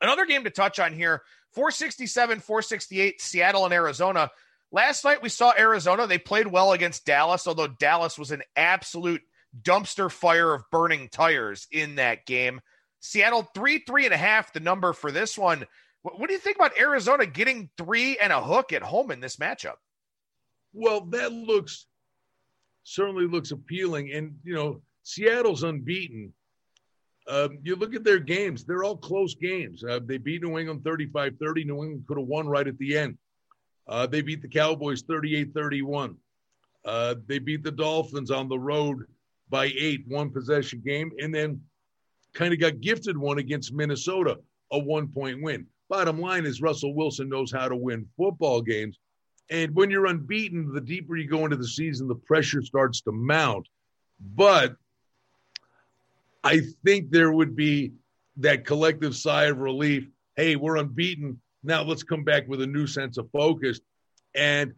Another 0.00 0.26
game 0.26 0.44
to 0.44 0.50
touch 0.50 0.78
on 0.78 0.92
here 0.92 1.22
467, 1.52 2.40
468, 2.40 3.20
Seattle 3.20 3.64
and 3.64 3.74
Arizona. 3.74 4.30
Last 4.70 5.04
night 5.04 5.22
we 5.22 5.28
saw 5.28 5.52
Arizona. 5.58 6.06
They 6.06 6.18
played 6.18 6.46
well 6.46 6.72
against 6.72 7.04
Dallas, 7.04 7.46
although 7.46 7.66
Dallas 7.66 8.18
was 8.18 8.30
an 8.30 8.42
absolute 8.56 9.22
dumpster 9.60 10.10
fire 10.10 10.54
of 10.54 10.64
burning 10.70 11.08
tires 11.10 11.66
in 11.70 11.96
that 11.96 12.24
game. 12.24 12.60
Seattle, 13.00 13.48
three, 13.54 13.82
three 13.86 14.04
and 14.04 14.14
a 14.14 14.18
half, 14.18 14.52
the 14.52 14.60
number 14.60 14.92
for 14.92 15.10
this 15.10 15.36
one. 15.36 15.66
What, 16.02 16.18
what 16.18 16.28
do 16.28 16.34
you 16.34 16.40
think 16.40 16.56
about 16.56 16.78
Arizona 16.78 17.26
getting 17.26 17.70
three 17.76 18.18
and 18.18 18.32
a 18.32 18.42
hook 18.42 18.72
at 18.72 18.82
home 18.82 19.10
in 19.10 19.20
this 19.20 19.36
matchup? 19.36 19.76
Well, 20.72 21.02
that 21.06 21.32
looks 21.32 21.86
certainly 22.84 23.26
looks 23.26 23.50
appealing. 23.50 24.12
And, 24.12 24.36
you 24.44 24.54
know, 24.54 24.82
Seattle's 25.02 25.62
unbeaten. 25.62 26.32
Um, 27.28 27.58
you 27.62 27.76
look 27.76 27.94
at 27.94 28.04
their 28.04 28.18
games, 28.18 28.64
they're 28.64 28.82
all 28.82 28.96
close 28.96 29.34
games. 29.34 29.84
Uh, 29.84 30.00
they 30.04 30.18
beat 30.18 30.42
New 30.42 30.58
England 30.58 30.82
35 30.84 31.34
30. 31.40 31.64
New 31.64 31.82
England 31.82 32.04
could 32.08 32.18
have 32.18 32.26
won 32.26 32.48
right 32.48 32.66
at 32.66 32.78
the 32.78 32.98
end. 32.98 33.16
Uh, 33.86 34.06
they 34.06 34.22
beat 34.22 34.42
the 34.42 34.48
Cowboys 34.48 35.02
38 35.02 35.54
31. 35.54 36.16
Uh, 36.84 37.14
they 37.26 37.38
beat 37.38 37.62
the 37.62 37.70
Dolphins 37.70 38.32
on 38.32 38.48
the 38.48 38.58
road 38.58 39.04
by 39.48 39.66
eight, 39.78 40.04
one 40.08 40.30
possession 40.30 40.82
game, 40.84 41.12
and 41.20 41.32
then 41.32 41.60
kind 42.34 42.52
of 42.52 42.58
got 42.58 42.80
gifted 42.80 43.16
one 43.16 43.38
against 43.38 43.72
Minnesota, 43.72 44.38
a 44.72 44.78
one 44.78 45.06
point 45.06 45.40
win. 45.42 45.66
Bottom 45.92 46.22
line 46.22 46.46
is 46.46 46.62
Russell 46.62 46.94
Wilson 46.94 47.28
knows 47.28 47.52
how 47.52 47.68
to 47.68 47.76
win 47.76 48.08
football 48.16 48.62
games. 48.62 48.98
And 49.50 49.74
when 49.74 49.90
you're 49.90 50.06
unbeaten, 50.06 50.72
the 50.72 50.80
deeper 50.80 51.18
you 51.18 51.28
go 51.28 51.44
into 51.44 51.58
the 51.58 51.68
season, 51.68 52.08
the 52.08 52.14
pressure 52.14 52.62
starts 52.62 53.02
to 53.02 53.12
mount. 53.12 53.68
But 54.18 54.74
I 56.42 56.62
think 56.82 57.10
there 57.10 57.30
would 57.30 57.54
be 57.54 57.92
that 58.38 58.64
collective 58.64 59.14
sigh 59.14 59.44
of 59.44 59.58
relief. 59.58 60.08
Hey, 60.34 60.56
we're 60.56 60.78
unbeaten. 60.78 61.38
Now 61.62 61.82
let's 61.82 62.02
come 62.02 62.24
back 62.24 62.48
with 62.48 62.62
a 62.62 62.66
new 62.66 62.86
sense 62.86 63.18
of 63.18 63.30
focus. 63.30 63.78
And, 64.34 64.72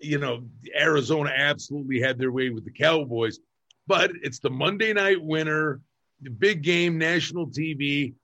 you 0.00 0.18
know, 0.18 0.42
Arizona 0.76 1.30
absolutely 1.36 2.00
had 2.00 2.18
their 2.18 2.32
way 2.32 2.50
with 2.50 2.64
the 2.64 2.72
Cowboys, 2.72 3.38
but 3.86 4.10
it's 4.24 4.40
the 4.40 4.50
Monday 4.50 4.92
night 4.92 5.22
winner, 5.22 5.82
the 6.20 6.30
big 6.30 6.62
game, 6.62 6.98
national 6.98 7.46
TV. 7.46 8.14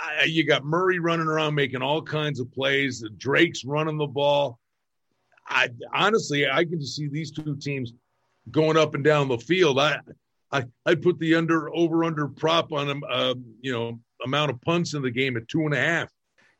I, 0.00 0.24
you 0.24 0.44
got 0.44 0.64
Murray 0.64 0.98
running 0.98 1.26
around 1.26 1.54
making 1.54 1.82
all 1.82 2.02
kinds 2.02 2.40
of 2.40 2.50
plays. 2.52 3.04
Drake's 3.16 3.64
running 3.64 3.98
the 3.98 4.06
ball. 4.06 4.58
I 5.46 5.68
honestly, 5.92 6.48
I 6.48 6.64
can 6.64 6.80
just 6.80 6.96
see 6.96 7.08
these 7.08 7.30
two 7.30 7.56
teams 7.56 7.92
going 8.50 8.76
up 8.76 8.94
and 8.94 9.04
down 9.04 9.28
the 9.28 9.38
field. 9.38 9.78
I, 9.78 9.98
I, 10.52 10.64
I 10.86 10.94
put 10.94 11.18
the 11.18 11.34
under 11.34 11.74
over 11.74 12.04
under 12.04 12.28
prop 12.28 12.72
on 12.72 12.86
them. 12.86 13.02
Uh, 13.08 13.34
you 13.60 13.72
know, 13.72 14.00
amount 14.24 14.50
of 14.50 14.60
punts 14.60 14.94
in 14.94 15.02
the 15.02 15.10
game 15.10 15.36
at 15.36 15.48
two 15.48 15.62
and 15.62 15.74
a 15.74 15.78
half. 15.78 16.10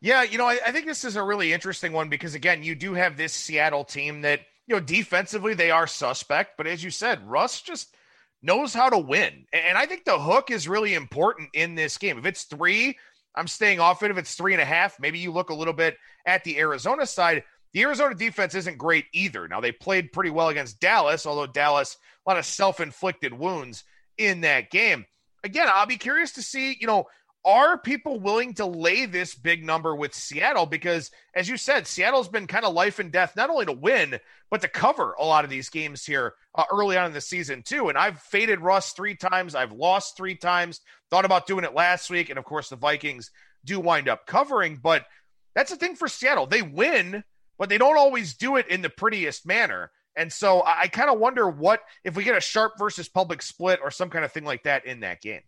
Yeah, 0.00 0.22
you 0.22 0.38
know, 0.38 0.46
I, 0.46 0.58
I 0.66 0.72
think 0.72 0.86
this 0.86 1.04
is 1.04 1.16
a 1.16 1.22
really 1.22 1.52
interesting 1.52 1.92
one 1.92 2.08
because 2.08 2.34
again, 2.34 2.62
you 2.62 2.74
do 2.74 2.94
have 2.94 3.16
this 3.16 3.32
Seattle 3.32 3.84
team 3.84 4.22
that 4.22 4.40
you 4.66 4.74
know 4.74 4.80
defensively 4.80 5.54
they 5.54 5.70
are 5.70 5.86
suspect, 5.86 6.56
but 6.56 6.66
as 6.66 6.82
you 6.82 6.90
said, 6.90 7.26
Russ 7.28 7.60
just 7.60 7.94
knows 8.42 8.72
how 8.72 8.88
to 8.88 8.98
win, 8.98 9.44
and 9.52 9.76
I 9.76 9.86
think 9.86 10.04
the 10.04 10.18
hook 10.18 10.50
is 10.50 10.68
really 10.68 10.94
important 10.94 11.50
in 11.52 11.74
this 11.74 11.98
game. 11.98 12.18
If 12.18 12.24
it's 12.24 12.44
three, 12.44 12.96
I'm 13.34 13.46
staying 13.46 13.80
off 13.80 14.02
it. 14.02 14.10
If 14.10 14.18
it's 14.18 14.34
three 14.34 14.52
and 14.52 14.62
a 14.62 14.66
half, 14.66 14.98
maybe 15.00 15.18
you 15.18 15.32
look 15.32 15.50
a 15.50 15.54
little 15.54 15.74
bit 15.74 15.96
at 16.26 16.44
the 16.44 16.58
Arizona 16.58 17.06
side. 17.06 17.44
The 17.72 17.82
Arizona 17.82 18.14
defense 18.14 18.54
isn't 18.54 18.78
great 18.78 19.06
either. 19.12 19.46
Now 19.46 19.60
they 19.60 19.72
played 19.72 20.12
pretty 20.12 20.30
well 20.30 20.48
against 20.48 20.80
Dallas, 20.80 21.26
although 21.26 21.46
Dallas 21.46 21.96
a 22.26 22.30
lot 22.30 22.38
of 22.38 22.44
self-inflicted 22.44 23.32
wounds 23.32 23.84
in 24.18 24.40
that 24.42 24.70
game. 24.70 25.06
Again, 25.44 25.68
I'll 25.72 25.86
be 25.86 25.96
curious 25.96 26.32
to 26.32 26.42
see, 26.42 26.76
you 26.80 26.86
know, 26.86 27.06
are 27.44 27.78
people 27.78 28.20
willing 28.20 28.54
to 28.54 28.66
lay 28.66 29.06
this 29.06 29.34
big 29.34 29.64
number 29.64 29.94
with 29.94 30.14
Seattle? 30.14 30.66
Because, 30.66 31.10
as 31.34 31.48
you 31.48 31.56
said, 31.56 31.86
Seattle's 31.86 32.28
been 32.28 32.46
kind 32.46 32.64
of 32.64 32.74
life 32.74 32.98
and 32.98 33.10
death, 33.10 33.34
not 33.36 33.50
only 33.50 33.66
to 33.66 33.72
win, 33.72 34.18
but 34.50 34.60
to 34.60 34.68
cover 34.68 35.14
a 35.18 35.24
lot 35.24 35.44
of 35.44 35.50
these 35.50 35.70
games 35.70 36.04
here 36.04 36.34
uh, 36.54 36.64
early 36.70 36.96
on 36.96 37.06
in 37.06 37.12
the 37.12 37.20
season, 37.20 37.62
too. 37.62 37.88
And 37.88 37.96
I've 37.96 38.20
faded 38.20 38.60
Russ 38.60 38.92
three 38.92 39.14
times, 39.14 39.54
I've 39.54 39.72
lost 39.72 40.16
three 40.16 40.34
times, 40.34 40.80
thought 41.10 41.24
about 41.24 41.46
doing 41.46 41.64
it 41.64 41.74
last 41.74 42.10
week. 42.10 42.28
And 42.28 42.38
of 42.38 42.44
course, 42.44 42.68
the 42.68 42.76
Vikings 42.76 43.30
do 43.64 43.80
wind 43.80 44.08
up 44.08 44.26
covering. 44.26 44.78
But 44.82 45.06
that's 45.54 45.70
the 45.70 45.76
thing 45.76 45.96
for 45.96 46.08
Seattle. 46.08 46.46
They 46.46 46.62
win, 46.62 47.24
but 47.58 47.68
they 47.68 47.78
don't 47.78 47.98
always 47.98 48.34
do 48.34 48.56
it 48.56 48.68
in 48.68 48.82
the 48.82 48.90
prettiest 48.90 49.46
manner. 49.46 49.90
And 50.16 50.32
so 50.32 50.60
I, 50.60 50.82
I 50.82 50.88
kind 50.88 51.10
of 51.10 51.18
wonder 51.18 51.48
what 51.48 51.80
if 52.04 52.16
we 52.16 52.24
get 52.24 52.36
a 52.36 52.40
sharp 52.40 52.74
versus 52.78 53.08
public 53.08 53.40
split 53.40 53.80
or 53.82 53.90
some 53.90 54.10
kind 54.10 54.24
of 54.24 54.32
thing 54.32 54.44
like 54.44 54.64
that 54.64 54.84
in 54.84 55.00
that 55.00 55.22
game. 55.22 55.40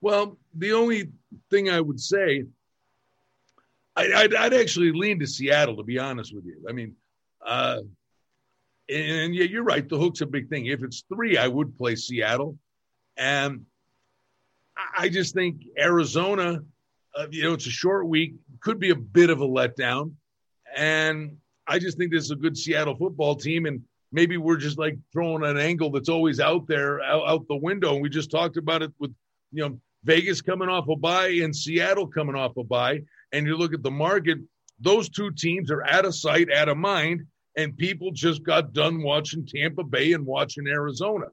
Well, 0.00 0.38
the 0.54 0.72
only 0.72 1.10
thing 1.50 1.70
I 1.70 1.80
would 1.80 2.00
say, 2.00 2.44
I, 3.96 4.22
would 4.22 4.34
I'd 4.34 4.54
actually 4.54 4.92
lean 4.92 5.18
to 5.20 5.26
Seattle, 5.26 5.76
to 5.76 5.82
be 5.82 5.98
honest 5.98 6.34
with 6.34 6.44
you. 6.44 6.64
I 6.68 6.72
mean, 6.72 6.94
uh, 7.44 7.80
and, 8.88 9.10
and, 9.10 9.34
yeah, 9.34 9.44
you're 9.44 9.64
right. 9.64 9.86
The 9.86 9.98
hook's 9.98 10.20
a 10.20 10.26
big 10.26 10.48
thing. 10.48 10.66
If 10.66 10.82
it's 10.82 11.04
three, 11.12 11.36
I 11.36 11.48
would 11.48 11.76
play 11.76 11.96
Seattle. 11.96 12.56
And 13.16 13.66
I 14.96 15.08
just 15.08 15.34
think 15.34 15.62
Arizona, 15.76 16.62
uh, 17.16 17.26
you 17.30 17.42
know, 17.42 17.54
it's 17.54 17.66
a 17.66 17.70
short 17.70 18.06
week, 18.06 18.34
could 18.60 18.78
be 18.78 18.90
a 18.90 18.96
bit 18.96 19.30
of 19.30 19.40
a 19.40 19.46
letdown. 19.46 20.12
And 20.76 21.38
I 21.66 21.80
just 21.80 21.98
think 21.98 22.12
this 22.12 22.24
is 22.24 22.30
a 22.30 22.36
good 22.36 22.56
Seattle 22.56 22.96
football 22.96 23.34
team. 23.34 23.66
And 23.66 23.82
maybe 24.12 24.36
we're 24.36 24.56
just 24.56 24.78
like 24.78 24.96
throwing 25.12 25.44
an 25.44 25.58
angle 25.58 25.90
that's 25.90 26.08
always 26.08 26.38
out 26.38 26.68
there, 26.68 27.02
out, 27.02 27.28
out 27.28 27.48
the 27.48 27.56
window. 27.56 27.94
And 27.94 28.02
we 28.02 28.08
just 28.08 28.30
talked 28.30 28.56
about 28.56 28.82
it 28.82 28.92
with, 29.00 29.12
you 29.52 29.68
know, 29.68 29.80
Vegas 30.04 30.40
coming 30.40 30.68
off 30.68 30.88
a 30.88 30.96
bye 30.96 31.28
and 31.28 31.54
Seattle 31.54 32.06
coming 32.06 32.34
off 32.36 32.56
a 32.56 32.64
bye, 32.64 33.02
and 33.32 33.46
you 33.46 33.56
look 33.56 33.74
at 33.74 33.82
the 33.82 33.90
market, 33.90 34.38
those 34.80 35.08
two 35.08 35.30
teams 35.32 35.70
are 35.70 35.84
out 35.86 36.04
of 36.04 36.14
sight, 36.14 36.52
out 36.52 36.68
of 36.68 36.76
mind, 36.76 37.26
and 37.56 37.76
people 37.76 38.12
just 38.12 38.42
got 38.44 38.72
done 38.72 39.02
watching 39.02 39.44
Tampa 39.44 39.82
Bay 39.82 40.12
and 40.12 40.24
watching 40.24 40.66
Arizona. 40.68 41.26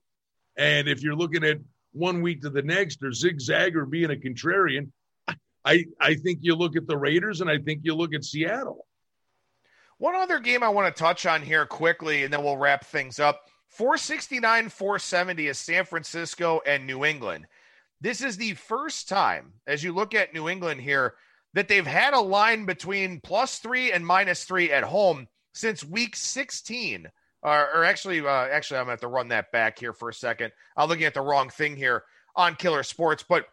And 0.57 0.87
if 0.87 1.03
you're 1.03 1.15
looking 1.15 1.43
at 1.43 1.59
one 1.91 2.21
week 2.21 2.41
to 2.41 2.49
the 2.49 2.63
next 2.63 3.03
or 3.03 3.11
zigzag 3.11 3.75
or 3.75 3.85
being 3.85 4.11
a 4.11 4.15
contrarian, 4.15 4.89
I 5.63 5.85
I 5.99 6.15
think 6.15 6.39
you 6.41 6.55
look 6.55 6.75
at 6.75 6.87
the 6.87 6.97
Raiders 6.97 7.41
and 7.41 7.49
I 7.49 7.57
think 7.57 7.81
you 7.83 7.95
look 7.95 8.13
at 8.13 8.23
Seattle. 8.23 8.85
One 9.97 10.15
other 10.15 10.39
game 10.39 10.61
I 10.61 10.69
want 10.69 10.93
to 10.93 10.99
touch 10.99 11.25
on 11.25 11.41
here 11.41 11.65
quickly, 11.65 12.23
and 12.23 12.33
then 12.33 12.43
we'll 12.43 12.57
wrap 12.57 12.85
things 12.85 13.19
up. 13.19 13.41
469 13.69 14.69
470 14.69 15.47
is 15.47 15.57
San 15.57 15.85
Francisco 15.85 16.61
and 16.65 16.85
New 16.85 17.05
England. 17.05 17.47
This 18.01 18.21
is 18.21 18.37
the 18.37 18.53
first 18.53 19.07
time, 19.07 19.53
as 19.67 19.83
you 19.83 19.93
look 19.93 20.13
at 20.13 20.33
New 20.33 20.49
England 20.49 20.81
here, 20.81 21.15
that 21.53 21.67
they've 21.67 21.85
had 21.85 22.13
a 22.13 22.19
line 22.19 22.65
between 22.65 23.21
plus 23.21 23.59
three 23.59 23.91
and 23.91 24.05
minus 24.05 24.43
three 24.43 24.71
at 24.71 24.83
home 24.83 25.27
since 25.53 25.83
week 25.83 26.15
16. 26.15 27.07
Or, 27.41 27.69
or 27.75 27.85
actually, 27.85 28.19
uh, 28.19 28.47
actually, 28.51 28.79
I'm 28.79 28.85
going 28.85 28.97
to 28.97 29.03
have 29.03 29.09
to 29.11 29.15
run 29.15 29.29
that 29.29 29.51
back 29.51 29.79
here 29.79 29.93
for 29.93 30.09
a 30.09 30.13
second. 30.13 30.51
I'm 30.75 30.89
looking 30.89 31.05
at 31.05 31.13
the 31.13 31.21
wrong 31.21 31.49
thing 31.49 31.75
here 31.75 32.03
on 32.35 32.55
Killer 32.55 32.83
Sports. 32.83 33.23
But 33.27 33.45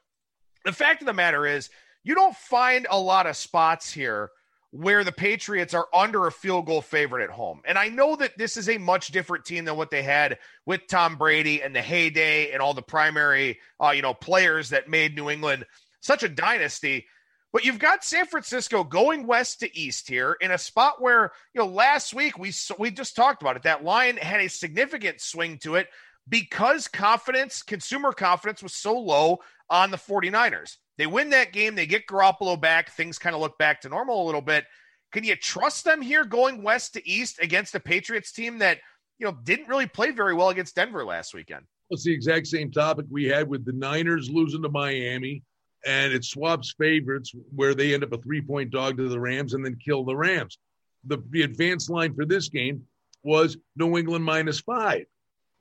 the 0.65 0.73
fact 0.73 1.03
of 1.03 1.07
the 1.07 1.13
matter 1.13 1.47
is, 1.47 1.71
you 2.03 2.15
don't 2.15 2.37
find 2.37 2.87
a 2.91 2.99
lot 2.99 3.27
of 3.27 3.37
spots 3.37 3.93
here 3.93 4.31
where 4.73 5.05
the 5.05 5.13
Patriots 5.13 5.75
are 5.75 5.87
under 5.95 6.27
a 6.27 6.33
field 6.33 6.65
goal 6.65 6.81
favorite 6.81 7.23
at 7.23 7.31
home. 7.31 7.61
And 7.67 7.79
I 7.79 7.89
know 7.89 8.17
that 8.17 8.39
this 8.39 8.57
is 8.57 8.71
a 8.71 8.79
much 8.79 9.09
different 9.09 9.45
team 9.45 9.67
than 9.67 9.77
what 9.77 9.91
they 9.91 10.03
had 10.03 10.39
with 10.65 10.87
Tom 10.89 11.17
Brady 11.17 11.63
and 11.63 11.77
the 11.77 11.83
heyday 11.83 12.53
and 12.53 12.63
all 12.63 12.73
the 12.73 12.81
primary, 12.81 13.61
uh, 13.79 13.91
you 13.91 14.01
know, 14.01 14.15
players 14.15 14.71
that 14.71 14.89
made 14.89 15.15
New 15.15 15.29
England 15.29 15.67
such 16.01 16.23
a 16.23 16.29
dynasty. 16.29 17.07
But 17.53 17.67
you've 17.67 17.79
got 17.79 18.03
San 18.03 18.25
Francisco 18.25 18.83
going 18.83 19.27
west 19.27 19.61
to 19.61 19.79
east 19.79 20.09
here 20.09 20.39
in 20.41 20.51
a 20.51 20.57
spot 20.57 21.03
where, 21.03 21.33
you 21.53 21.61
know, 21.61 21.67
last 21.67 22.15
week 22.15 22.39
we 22.39 22.51
we 22.79 22.91
just 22.91 23.15
talked 23.15 23.43
about 23.43 23.57
it. 23.57 23.65
That 23.65 23.85
line 23.85 24.17
had 24.17 24.41
a 24.41 24.49
significant 24.49 25.21
swing 25.21 25.59
to 25.59 25.75
it 25.75 25.89
because 26.27 26.89
confidence, 26.89 27.63
consumer 27.63 28.13
confidence 28.13 28.63
was 28.63 28.73
so 28.73 28.99
low 28.99 29.41
on 29.69 29.91
the 29.91 29.99
49ers. 29.99 30.79
They 30.99 31.07
win 31.07 31.31
that 31.31 31.53
game. 31.53 31.75
They 31.75 31.87
get 31.87 32.07
Garoppolo 32.07 32.61
back. 32.61 32.91
Things 32.91 33.19
kind 33.19 33.35
of 33.35 33.41
look 33.41 33.59
back 33.59 33.81
to 33.83 33.89
normal 33.89 34.23
a 34.23 34.27
little 34.27 34.43
bit. 34.43 34.65
Can 35.13 35.25
you 35.25 35.37
trust 35.37 35.85
them 35.85 36.01
here 36.01 36.25
going 36.25 36.63
west 36.63 36.95
to 36.95 37.09
east 37.09 37.39
against 37.41 37.75
a 37.75 37.81
Patriots 37.81 38.33
team 38.33 38.59
that, 38.59 38.79
you 39.19 39.27
know, 39.27 39.37
didn't 39.45 39.69
really 39.69 39.87
play 39.87 40.11
very 40.11 40.35
well 40.35 40.49
against 40.49 40.75
Denver 40.75 41.05
last 41.05 41.35
weekend? 41.35 41.65
It's 41.91 42.05
the 42.05 42.13
exact 42.13 42.47
same 42.47 42.71
topic 42.71 43.07
we 43.11 43.25
had 43.25 43.49
with 43.49 43.65
the 43.65 43.73
Niners 43.73 44.31
losing 44.31 44.63
to 44.63 44.71
Miami, 44.71 45.43
and 45.85 46.13
it 46.13 46.25
swaps 46.25 46.75
favorites 46.79 47.33
where 47.55 47.75
they 47.75 47.93
end 47.93 48.05
up 48.05 48.13
a 48.13 48.19
three 48.19 48.41
point 48.41 48.71
dog 48.71 48.97
to 48.97 49.09
the 49.09 49.21
Rams 49.21 49.53
and 49.55 49.65
then 49.65 49.77
kill 49.85 50.05
the 50.05 50.17
Rams. 50.17 50.59
The, 51.05 51.23
the 51.31 51.43
advanced 51.43 51.91
line 51.91 52.15
for 52.15 52.25
this 52.25 52.49
game 52.49 52.83
was 53.23 53.57
New 53.77 53.99
England 53.99 54.25
minus 54.25 54.61
five. 54.61 55.05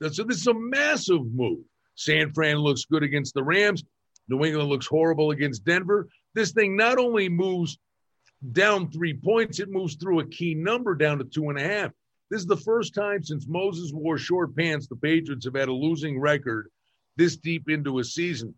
So 0.02 0.24
this 0.24 0.38
is 0.38 0.48
a 0.48 0.54
massive 0.54 1.26
move. 1.34 1.60
San 1.96 2.32
Fran 2.34 2.58
looks 2.58 2.86
good 2.86 3.04
against 3.04 3.34
the 3.34 3.44
Rams. 3.44 3.84
New 4.32 4.46
England 4.46 4.70
looks 4.70 4.88
horrible 4.88 5.32
against 5.32 5.66
Denver. 5.66 6.08
This 6.34 6.54
thing 6.54 6.78
not 6.78 6.98
only 6.98 7.28
moves 7.28 7.78
down 8.54 8.90
three 8.90 9.14
points, 9.14 9.60
it 9.60 9.70
moves 9.70 9.96
through 9.96 10.22
a 10.22 10.28
key 10.28 10.56
number 10.56 10.96
down 10.96 11.18
to 11.18 11.26
two 11.26 11.50
and 11.50 11.60
a 11.60 11.64
half. 11.64 11.92
This 12.30 12.40
is 12.40 12.48
the 12.48 12.56
first 12.56 12.96
time 12.96 13.22
since 13.24 13.46
Moses 13.46 13.92
wore 13.92 14.18
short 14.18 14.56
pants 14.56 14.88
the 14.88 14.96
Patriots 14.96 15.44
have 15.44 15.56
had 15.56 15.68
a 15.68 15.74
losing 15.74 16.18
record 16.18 16.70
this 17.18 17.36
deep 17.36 17.70
into 17.70 18.00
a 18.00 18.06
season. 18.06 18.56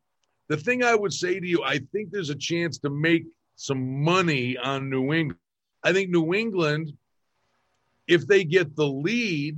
The 0.48 0.58
thing 0.58 0.84
I 0.84 0.94
would 0.94 1.12
say 1.12 1.40
to 1.40 1.48
you, 1.48 1.64
I 1.64 1.80
think 1.92 2.12
there's 2.12 2.30
a 2.30 2.36
chance 2.36 2.78
to 2.80 2.92
make 2.92 3.26
some 3.56 4.04
money 4.04 4.56
on 4.58 4.92
New 4.92 5.12
England. 5.12 5.40
I 5.84 5.92
think 5.92 6.12
New 6.12 6.36
England, 6.36 6.94
if 8.08 8.28
they 8.28 8.44
get 8.44 8.76
the 8.76 8.88
lead, 8.88 9.58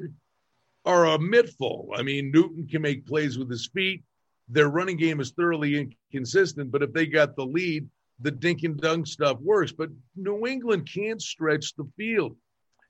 are 0.86 1.08
a 1.08 1.20
mittful. 1.20 1.90
I 1.94 2.04
mean, 2.04 2.32
Newton 2.32 2.68
can 2.68 2.82
make 2.82 3.06
plays 3.06 3.38
with 3.38 3.50
his 3.50 3.68
feet 3.68 4.04
their 4.48 4.70
running 4.70 4.98
game 4.98 5.20
is 5.20 5.32
thoroughly 5.32 5.90
inconsistent. 6.12 6.72
But 6.72 6.84
if 6.84 6.94
they 6.94 7.06
got 7.06 7.36
the 7.36 7.46
lead, 7.46 7.88
the 8.20 8.32
dink 8.32 8.64
and 8.64 8.80
dunk 8.80 9.08
stuff 9.08 9.40
works. 9.40 9.72
But 9.72 9.90
New 10.16 10.48
England 10.48 10.90
can't 10.92 11.22
stretch 11.22 11.76
the 11.76 11.90
field. 11.98 12.36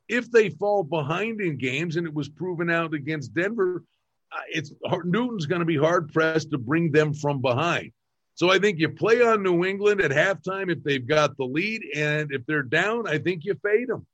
If 0.07 0.29
they 0.29 0.49
fall 0.49 0.83
behind 0.83 1.41
in 1.41 1.57
games, 1.57 1.95
and 1.95 2.05
it 2.05 2.13
was 2.13 2.29
proven 2.29 2.69
out 2.69 2.93
against 2.93 3.33
Denver, 3.33 3.83
uh, 4.31 4.41
it's 4.49 4.71
Newton's 5.03 5.47
going 5.47 5.61
to 5.61 5.65
be 5.65 5.77
hard 5.77 6.13
pressed 6.13 6.51
to 6.51 6.57
bring 6.57 6.91
them 6.91 7.13
from 7.13 7.41
behind. 7.41 7.91
So 8.35 8.51
I 8.51 8.59
think 8.59 8.79
you 8.79 8.89
play 8.89 9.21
on 9.21 9.41
New 9.41 9.63
England 9.63 10.01
at 10.01 10.11
halftime 10.11 10.69
if 10.69 10.83
they've 10.83 11.05
got 11.05 11.37
the 11.37 11.45
lead, 11.45 11.81
and 11.95 12.31
if 12.31 12.45
they're 12.45 12.63
down, 12.63 13.07
I 13.07 13.17
think 13.17 13.45
you 13.45 13.55
fade 13.63 13.87
them. 13.87 14.05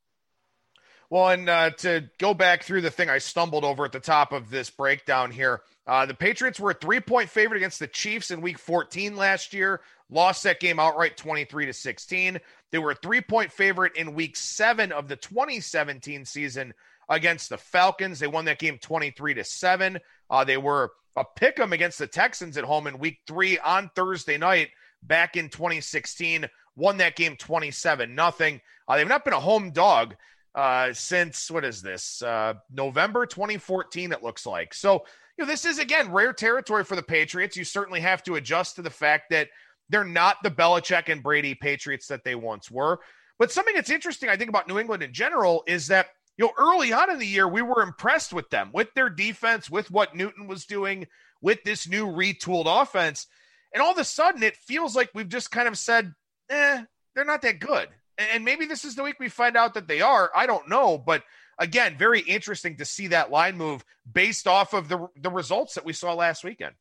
Well, 1.11 1.27
and 1.27 1.49
uh, 1.49 1.71
to 1.79 2.09
go 2.19 2.33
back 2.33 2.63
through 2.63 2.81
the 2.81 2.89
thing 2.89 3.09
I 3.09 3.17
stumbled 3.17 3.65
over 3.65 3.83
at 3.83 3.91
the 3.91 3.99
top 3.99 4.31
of 4.31 4.49
this 4.49 4.69
breakdown 4.69 5.29
here, 5.29 5.61
uh, 5.85 6.05
the 6.05 6.13
Patriots 6.13 6.57
were 6.57 6.71
a 6.71 6.73
three 6.73 7.01
point 7.01 7.29
favorite 7.29 7.57
against 7.57 7.79
the 7.79 7.87
Chiefs 7.87 8.31
in 8.31 8.39
week 8.39 8.57
14 8.57 9.17
last 9.17 9.53
year, 9.53 9.81
lost 10.09 10.43
that 10.43 10.61
game 10.61 10.79
outright 10.79 11.17
23 11.17 11.65
to 11.65 11.73
16. 11.73 12.39
They 12.71 12.77
were 12.77 12.91
a 12.91 12.95
three 12.95 13.19
point 13.19 13.51
favorite 13.51 13.97
in 13.97 14.13
week 14.13 14.37
seven 14.37 14.93
of 14.93 15.09
the 15.09 15.17
2017 15.17 16.23
season 16.23 16.73
against 17.09 17.49
the 17.49 17.57
Falcons. 17.57 18.19
They 18.19 18.27
won 18.27 18.45
that 18.45 18.59
game 18.59 18.77
23 18.77 19.33
to 19.33 19.43
7. 19.43 19.99
Uh, 20.29 20.43
they 20.45 20.55
were 20.55 20.93
a 21.17 21.25
pick 21.35 21.59
'em 21.59 21.73
against 21.73 21.99
the 21.99 22.07
Texans 22.07 22.55
at 22.55 22.63
home 22.63 22.87
in 22.87 22.99
week 22.99 23.19
three 23.27 23.59
on 23.59 23.91
Thursday 23.95 24.37
night 24.37 24.69
back 25.03 25.35
in 25.35 25.49
2016. 25.49 26.49
Won 26.77 26.95
that 26.99 27.17
game 27.17 27.35
27 27.35 28.15
nothing. 28.15 28.61
Uh, 28.87 28.95
they've 28.95 29.09
not 29.09 29.25
been 29.25 29.33
a 29.33 29.41
home 29.41 29.71
dog 29.71 30.15
uh, 30.55 30.93
since 30.93 31.49
what 31.49 31.65
is 31.65 31.81
this? 31.81 32.21
Uh, 32.21 32.55
November 32.71 33.25
2014, 33.25 34.11
it 34.11 34.23
looks 34.23 34.45
like. 34.45 34.73
So, 34.73 35.05
you 35.37 35.45
know, 35.45 35.45
this 35.45 35.65
is 35.65 35.79
again 35.79 36.11
rare 36.11 36.33
territory 36.33 36.83
for 36.83 36.95
the 36.95 37.03
Patriots. 37.03 37.55
You 37.55 37.63
certainly 37.63 38.01
have 38.01 38.23
to 38.23 38.35
adjust 38.35 38.75
to 38.75 38.81
the 38.81 38.89
fact 38.89 39.29
that 39.29 39.49
they're 39.89 40.03
not 40.03 40.37
the 40.43 40.51
Belichick 40.51 41.09
and 41.09 41.23
Brady 41.23 41.55
Patriots 41.55 42.07
that 42.07 42.23
they 42.23 42.35
once 42.35 42.69
were. 42.69 42.99
But 43.39 43.51
something 43.51 43.75
that's 43.75 43.89
interesting, 43.89 44.29
I 44.29 44.37
think, 44.37 44.49
about 44.49 44.67
New 44.67 44.77
England 44.79 45.03
in 45.03 45.13
general 45.13 45.63
is 45.67 45.87
that 45.87 46.07
you 46.37 46.45
know, 46.45 46.53
early 46.57 46.93
on 46.93 47.09
in 47.09 47.19
the 47.19 47.25
year, 47.25 47.47
we 47.47 47.61
were 47.61 47.81
impressed 47.81 48.33
with 48.33 48.49
them, 48.49 48.71
with 48.73 48.93
their 48.93 49.09
defense, 49.09 49.69
with 49.69 49.91
what 49.91 50.15
Newton 50.15 50.47
was 50.47 50.65
doing, 50.65 51.07
with 51.41 51.63
this 51.63 51.87
new 51.87 52.07
retooled 52.07 52.81
offense. 52.81 53.27
And 53.73 53.81
all 53.81 53.91
of 53.91 53.97
a 53.97 54.03
sudden, 54.03 54.43
it 54.43 54.55
feels 54.55 54.95
like 54.95 55.11
we've 55.13 55.29
just 55.29 55.51
kind 55.51 55.67
of 55.67 55.77
said, 55.77 56.13
eh, 56.49 56.83
they're 57.13 57.25
not 57.25 57.41
that 57.43 57.59
good. 57.59 57.89
And 58.33 58.45
maybe 58.45 58.65
this 58.65 58.85
is 58.85 58.95
the 58.95 59.03
week 59.03 59.19
we 59.19 59.29
find 59.29 59.55
out 59.57 59.73
that 59.73 59.87
they 59.87 60.01
are. 60.01 60.31
I 60.35 60.45
don't 60.45 60.69
know. 60.69 60.97
But 60.97 61.23
again, 61.57 61.97
very 61.97 62.21
interesting 62.21 62.77
to 62.77 62.85
see 62.85 63.07
that 63.07 63.31
line 63.31 63.57
move 63.57 63.83
based 64.11 64.47
off 64.47 64.73
of 64.73 64.89
the, 64.89 65.07
the 65.15 65.29
results 65.29 65.75
that 65.75 65.85
we 65.85 65.93
saw 65.93 66.13
last 66.13 66.43
weekend. 66.43 66.73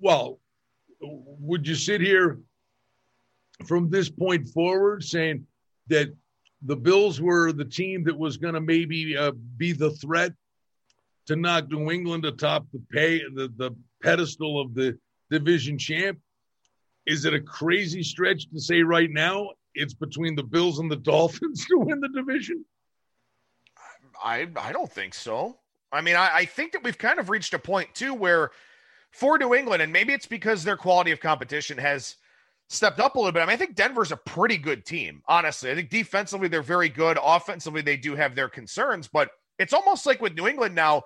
Well, 0.00 0.38
would 1.00 1.66
you 1.66 1.74
sit 1.74 2.00
here 2.00 2.40
from 3.66 3.90
this 3.90 4.10
point 4.10 4.48
forward 4.48 5.04
saying 5.04 5.46
that 5.88 6.14
the 6.62 6.76
Bills 6.76 7.20
were 7.20 7.52
the 7.52 7.64
team 7.64 8.04
that 8.04 8.18
was 8.18 8.36
going 8.36 8.54
to 8.54 8.60
maybe 8.60 9.16
uh, 9.16 9.32
be 9.56 9.72
the 9.72 9.90
threat 9.90 10.32
to 11.26 11.36
knock 11.36 11.70
New 11.70 11.90
England 11.90 12.24
atop 12.24 12.66
the 12.72 12.82
pay 12.90 13.18
the, 13.18 13.52
the 13.56 13.74
pedestal 14.02 14.60
of 14.60 14.74
the 14.74 14.98
division 15.30 15.78
champ. 15.78 16.18
Is 17.06 17.24
it 17.24 17.34
a 17.34 17.40
crazy 17.40 18.02
stretch 18.02 18.50
to 18.50 18.60
say 18.60 18.82
right 18.82 19.10
now 19.10 19.50
it's 19.74 19.94
between 19.94 20.34
the 20.34 20.42
Bills 20.42 20.78
and 20.78 20.90
the 20.90 20.96
Dolphins 20.96 21.66
to 21.70 21.78
win 21.78 22.00
the 22.00 22.08
division? 22.08 22.64
I 24.22 24.48
I 24.56 24.72
don't 24.72 24.90
think 24.90 25.14
so. 25.14 25.58
I 25.92 26.00
mean, 26.00 26.16
I, 26.16 26.30
I 26.34 26.44
think 26.44 26.72
that 26.72 26.82
we've 26.82 26.98
kind 26.98 27.18
of 27.18 27.30
reached 27.30 27.54
a 27.54 27.58
point 27.58 27.94
too 27.94 28.14
where 28.14 28.50
for 29.10 29.38
New 29.38 29.54
England, 29.54 29.82
and 29.82 29.92
maybe 29.92 30.12
it's 30.12 30.26
because 30.26 30.64
their 30.64 30.76
quality 30.76 31.12
of 31.12 31.20
competition 31.20 31.78
has 31.78 32.16
stepped 32.68 32.98
up 32.98 33.14
a 33.14 33.18
little 33.18 33.32
bit. 33.32 33.42
I 33.42 33.46
mean, 33.46 33.54
I 33.54 33.56
think 33.56 33.76
Denver's 33.76 34.10
a 34.10 34.16
pretty 34.16 34.58
good 34.58 34.84
team, 34.84 35.22
honestly. 35.28 35.70
I 35.70 35.74
think 35.74 35.90
defensively 35.90 36.48
they're 36.48 36.62
very 36.62 36.88
good. 36.88 37.18
Offensively, 37.22 37.82
they 37.82 37.96
do 37.96 38.16
have 38.16 38.34
their 38.34 38.48
concerns, 38.48 39.08
but 39.08 39.30
it's 39.58 39.72
almost 39.72 40.06
like 40.06 40.20
with 40.20 40.34
New 40.34 40.48
England 40.48 40.74
now, 40.74 41.02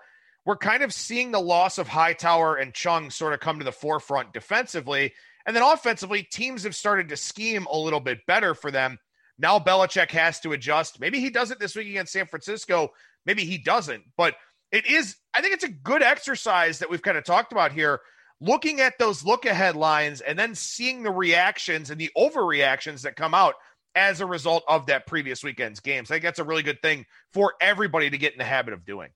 we're 0.47 0.57
kind 0.57 0.83
of 0.83 0.95
seeing 0.95 1.31
the 1.31 1.41
loss 1.41 1.77
of 1.77 1.89
Hightower 1.89 2.57
and 2.57 2.73
Chung 2.73 3.11
sort 3.11 3.35
of 3.35 3.41
come 3.41 3.59
to 3.59 3.65
the 3.65 3.73
forefront 3.73 4.33
defensively. 4.33 5.13
And 5.49 5.57
then 5.57 5.63
offensively, 5.63 6.25
teams 6.25 6.65
have 6.65 6.77
started 6.77 7.09
to 7.09 7.17
scheme 7.17 7.67
a 7.71 7.79
little 7.79 8.01
bit 8.01 8.19
better 8.27 8.55
for 8.55 8.71
them. 8.71 8.99
Now 9.39 9.59
Belichick 9.59 10.11
has 10.11 10.41
to 10.41 10.53
adjust. 10.53 11.01
Maybe 11.01 11.21
he 11.21 11.31
does 11.31 11.51
it 11.51 11.59
this 11.59 11.75
week 11.75 11.89
against 11.89 12.13
San 12.13 12.27
Francisco. 12.27 12.91
Maybe 13.25 13.47
he 13.47 13.57
doesn't. 13.57 14.03
But 14.19 14.35
it 14.73 14.87
is, 14.87 15.17
I 15.33 15.41
think 15.41 15.55
it's 15.55 15.65
a 15.65 15.71
good 15.71 16.03
exercise 16.03 16.81
that 16.81 16.91
we've 16.91 17.01
kind 17.01 17.17
of 17.17 17.25
talked 17.25 17.53
about 17.53 17.73
here 17.73 18.01
looking 18.43 18.83
at 18.83 18.99
those 18.99 19.25
look 19.25 19.47
ahead 19.47 19.75
lines 19.75 20.21
and 20.21 20.39
then 20.39 20.55
seeing 20.55 21.03
the 21.03 21.11
reactions 21.11 21.91
and 21.91 21.99
the 21.99 22.11
overreactions 22.15 23.01
that 23.03 23.17
come 23.17 23.33
out 23.33 23.55
as 23.95 24.21
a 24.21 24.27
result 24.27 24.65
of 24.69 24.85
that 24.87 25.07
previous 25.07 25.43
weekend's 25.43 25.81
games. 25.81 26.11
I 26.11 26.17
think 26.17 26.25
that's 26.25 26.41
a 26.41 26.45
really 26.45 26.63
good 26.63 26.83
thing 26.83 27.07
for 27.33 27.55
everybody 27.59 28.11
to 28.11 28.19
get 28.19 28.33
in 28.33 28.39
the 28.39 28.45
habit 28.45 28.75
of 28.75 28.85
doing. 28.85 29.09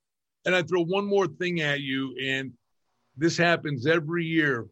And 0.46 0.54
I 0.54 0.62
throw 0.62 0.82
one 0.82 1.04
more 1.04 1.26
thing 1.26 1.60
at 1.60 1.80
you, 1.80 2.16
and 2.18 2.52
this 3.18 3.36
happens 3.36 3.86
every 3.86 4.24
year. 4.24 4.66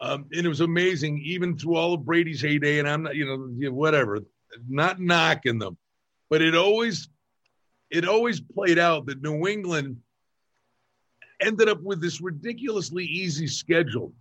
Um, 0.00 0.26
and 0.32 0.44
it 0.44 0.48
was 0.48 0.60
amazing, 0.60 1.20
even 1.24 1.56
through 1.56 1.76
all 1.76 1.94
of 1.94 2.04
Brady's 2.04 2.40
heyday. 2.40 2.78
And 2.78 2.88
I'm 2.88 3.04
not, 3.04 3.14
you 3.14 3.24
know, 3.26 3.72
whatever, 3.72 4.20
not 4.68 5.00
knocking 5.00 5.58
them, 5.58 5.76
but 6.28 6.42
it 6.42 6.54
always, 6.54 7.08
it 7.90 8.06
always 8.06 8.40
played 8.40 8.78
out 8.78 9.06
that 9.06 9.22
New 9.22 9.46
England 9.46 9.98
ended 11.40 11.68
up 11.68 11.80
with 11.82 12.00
this 12.00 12.20
ridiculously 12.20 13.04
easy 13.04 13.46
schedule. 13.46 14.12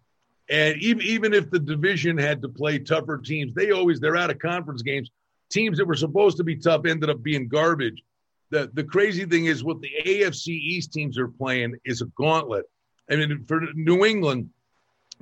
And 0.50 0.78
even, 0.82 1.02
even 1.04 1.34
if 1.34 1.50
the 1.50 1.60
division 1.60 2.18
had 2.18 2.42
to 2.42 2.50
play 2.50 2.78
tougher 2.78 3.18
teams, 3.18 3.54
they 3.54 3.72
always, 3.72 4.00
they're 4.00 4.18
out 4.18 4.30
of 4.30 4.40
conference 4.40 4.82
games. 4.82 5.10
Teams 5.50 5.78
that 5.78 5.86
were 5.86 5.96
supposed 5.96 6.38
to 6.38 6.44
be 6.44 6.56
tough 6.56 6.86
ended 6.86 7.10
up 7.10 7.24
being 7.24 7.48
garbage. 7.48 8.04
The, 8.50 8.70
the 8.74 8.84
crazy 8.84 9.26
thing 9.26 9.46
is 9.46 9.64
what 9.64 9.82
the 9.82 9.90
AFC 10.06 10.48
East 10.48 10.94
teams 10.94 11.18
are 11.18 11.28
playing 11.28 11.76
is 11.86 12.02
a 12.02 12.06
gauntlet. 12.18 12.66
I 13.10 13.16
mean, 13.16 13.46
for 13.48 13.62
New 13.74 14.06
England, 14.06 14.50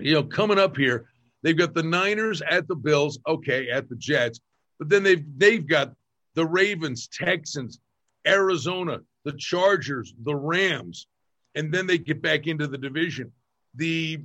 you 0.01 0.13
know, 0.13 0.23
coming 0.23 0.59
up 0.59 0.77
here, 0.77 1.09
they've 1.43 1.57
got 1.57 1.73
the 1.73 1.83
Niners 1.83 2.41
at 2.41 2.67
the 2.67 2.75
Bills, 2.75 3.19
okay, 3.27 3.69
at 3.69 3.89
the 3.89 3.95
Jets, 3.95 4.39
but 4.79 4.89
then 4.89 5.03
they've 5.03 5.23
they've 5.37 5.65
got 5.65 5.93
the 6.35 6.45
Ravens, 6.45 7.07
Texans, 7.07 7.79
Arizona, 8.25 8.99
the 9.25 9.33
Chargers, 9.33 10.13
the 10.23 10.35
Rams 10.35 11.07
and 11.55 11.73
then 11.73 11.87
they 11.87 11.97
get 11.97 12.21
back 12.21 12.47
into 12.47 12.67
the 12.67 12.77
division. 12.77 13.31
The 13.75 14.19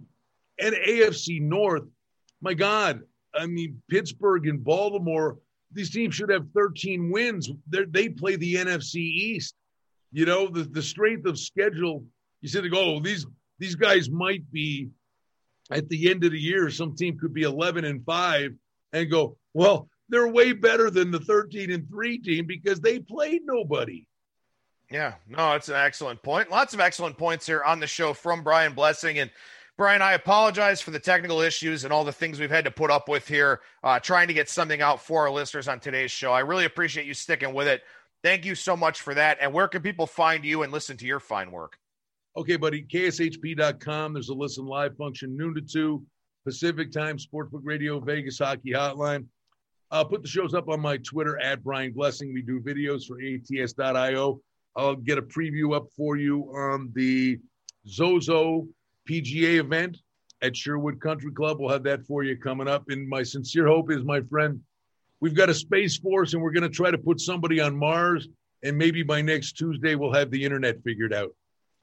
and 0.58 0.74
AFC 0.74 1.40
North, 1.40 1.84
my 2.40 2.54
God, 2.54 3.02
I 3.34 3.46
mean 3.46 3.82
Pittsburgh 3.90 4.46
and 4.46 4.62
Baltimore, 4.62 5.38
these 5.72 5.90
teams 5.90 6.14
should 6.14 6.30
have 6.30 6.46
13 6.54 7.10
wins. 7.10 7.50
They're, 7.68 7.86
they 7.86 8.08
play 8.08 8.36
the 8.36 8.54
NFC 8.54 8.96
East. 8.96 9.54
You 10.12 10.26
know 10.26 10.48
the 10.48 10.64
the 10.64 10.82
strength 10.82 11.26
of 11.26 11.38
schedule. 11.38 12.04
You 12.40 12.48
said, 12.48 12.64
"Oh, 12.72 13.00
these 13.00 13.26
these 13.58 13.74
guys 13.74 14.08
might 14.08 14.50
be 14.52 14.88
at 15.70 15.88
the 15.88 16.10
end 16.10 16.24
of 16.24 16.32
the 16.32 16.40
year. 16.40 16.70
Some 16.70 16.94
team 16.94 17.18
could 17.18 17.34
be 17.34 17.42
11 17.42 17.84
and 17.84 18.04
five 18.04 18.52
and 18.92 19.10
go, 19.10 19.36
well, 19.54 19.88
they're 20.08 20.28
way 20.28 20.52
better 20.52 20.90
than 20.90 21.10
the 21.10 21.20
13 21.20 21.70
and 21.70 21.88
three 21.88 22.18
team 22.18 22.46
because 22.46 22.80
they 22.80 22.98
played 22.98 23.42
nobody." 23.44 24.06
Yeah, 24.90 25.14
no, 25.28 25.54
it's 25.54 25.68
an 25.68 25.74
excellent 25.74 26.22
point. 26.22 26.50
Lots 26.50 26.74
of 26.74 26.80
excellent 26.80 27.18
points 27.18 27.46
here 27.46 27.62
on 27.62 27.80
the 27.80 27.88
show 27.88 28.12
from 28.12 28.44
Brian 28.44 28.72
Blessing. 28.72 29.18
And 29.18 29.30
Brian, 29.76 30.00
I 30.00 30.12
apologize 30.12 30.80
for 30.80 30.92
the 30.92 31.00
technical 31.00 31.40
issues 31.40 31.84
and 31.84 31.92
all 31.92 32.04
the 32.04 32.12
things 32.12 32.38
we've 32.38 32.50
had 32.50 32.64
to 32.64 32.70
put 32.70 32.90
up 32.90 33.08
with 33.08 33.26
here, 33.26 33.60
uh, 33.82 33.98
trying 33.98 34.28
to 34.28 34.34
get 34.34 34.48
something 34.48 34.80
out 34.80 35.02
for 35.02 35.22
our 35.22 35.30
listeners 35.30 35.66
on 35.66 35.80
today's 35.80 36.12
show. 36.12 36.32
I 36.32 36.40
really 36.40 36.64
appreciate 36.64 37.06
you 37.06 37.14
sticking 37.14 37.52
with 37.52 37.66
it. 37.66 37.82
Thank 38.22 38.44
you 38.44 38.54
so 38.54 38.76
much 38.76 39.02
for 39.02 39.14
that. 39.14 39.38
And 39.40 39.52
where 39.52 39.68
can 39.68 39.82
people 39.82 40.06
find 40.06 40.44
you 40.44 40.62
and 40.62 40.72
listen 40.72 40.96
to 40.98 41.06
your 41.06 41.20
fine 41.20 41.50
work? 41.50 41.78
Okay, 42.36 42.56
buddy. 42.56 42.82
KSHP.com. 42.82 44.12
There's 44.12 44.28
a 44.28 44.34
listen 44.34 44.66
live 44.66 44.94
function, 44.96 45.34
noon 45.36 45.54
to 45.54 45.62
2 45.62 46.04
Pacific 46.44 46.92
time, 46.92 47.16
Sportsbook 47.16 47.62
Radio, 47.62 47.98
Vegas 47.98 48.38
Hockey 48.38 48.72
Hotline. 48.72 49.24
I'll 49.90 50.04
put 50.04 50.22
the 50.22 50.28
shows 50.28 50.52
up 50.52 50.68
on 50.68 50.80
my 50.80 50.98
Twitter 50.98 51.40
at 51.40 51.64
Brian 51.64 51.92
Blessing. 51.92 52.34
We 52.34 52.42
do 52.42 52.60
videos 52.60 53.06
for 53.06 53.18
ATS.io. 53.22 54.40
I'll 54.76 54.96
get 54.96 55.16
a 55.16 55.22
preview 55.22 55.74
up 55.74 55.86
for 55.96 56.18
you 56.18 56.42
on 56.54 56.92
the 56.94 57.38
Zozo 57.88 58.68
PGA 59.08 59.58
event 59.58 59.96
at 60.42 60.54
Sherwood 60.54 61.00
Country 61.00 61.32
Club. 61.32 61.58
We'll 61.58 61.70
have 61.70 61.84
that 61.84 62.04
for 62.04 62.22
you 62.22 62.36
coming 62.36 62.68
up. 62.68 62.84
And 62.88 63.08
my 63.08 63.22
sincere 63.22 63.66
hope 63.66 63.90
is, 63.90 64.04
my 64.04 64.20
friend, 64.20 64.60
we've 65.20 65.34
got 65.34 65.48
a 65.48 65.54
space 65.54 65.96
force 65.96 66.34
and 66.34 66.42
we're 66.42 66.52
going 66.52 66.64
to 66.64 66.68
try 66.68 66.90
to 66.90 66.98
put 66.98 67.18
somebody 67.18 67.60
on 67.60 67.74
Mars. 67.74 68.28
And 68.62 68.76
maybe 68.76 69.02
by 69.02 69.22
next 69.22 69.52
Tuesday, 69.52 69.94
we'll 69.94 70.12
have 70.12 70.30
the 70.30 70.44
internet 70.44 70.82
figured 70.84 71.14
out. 71.14 71.30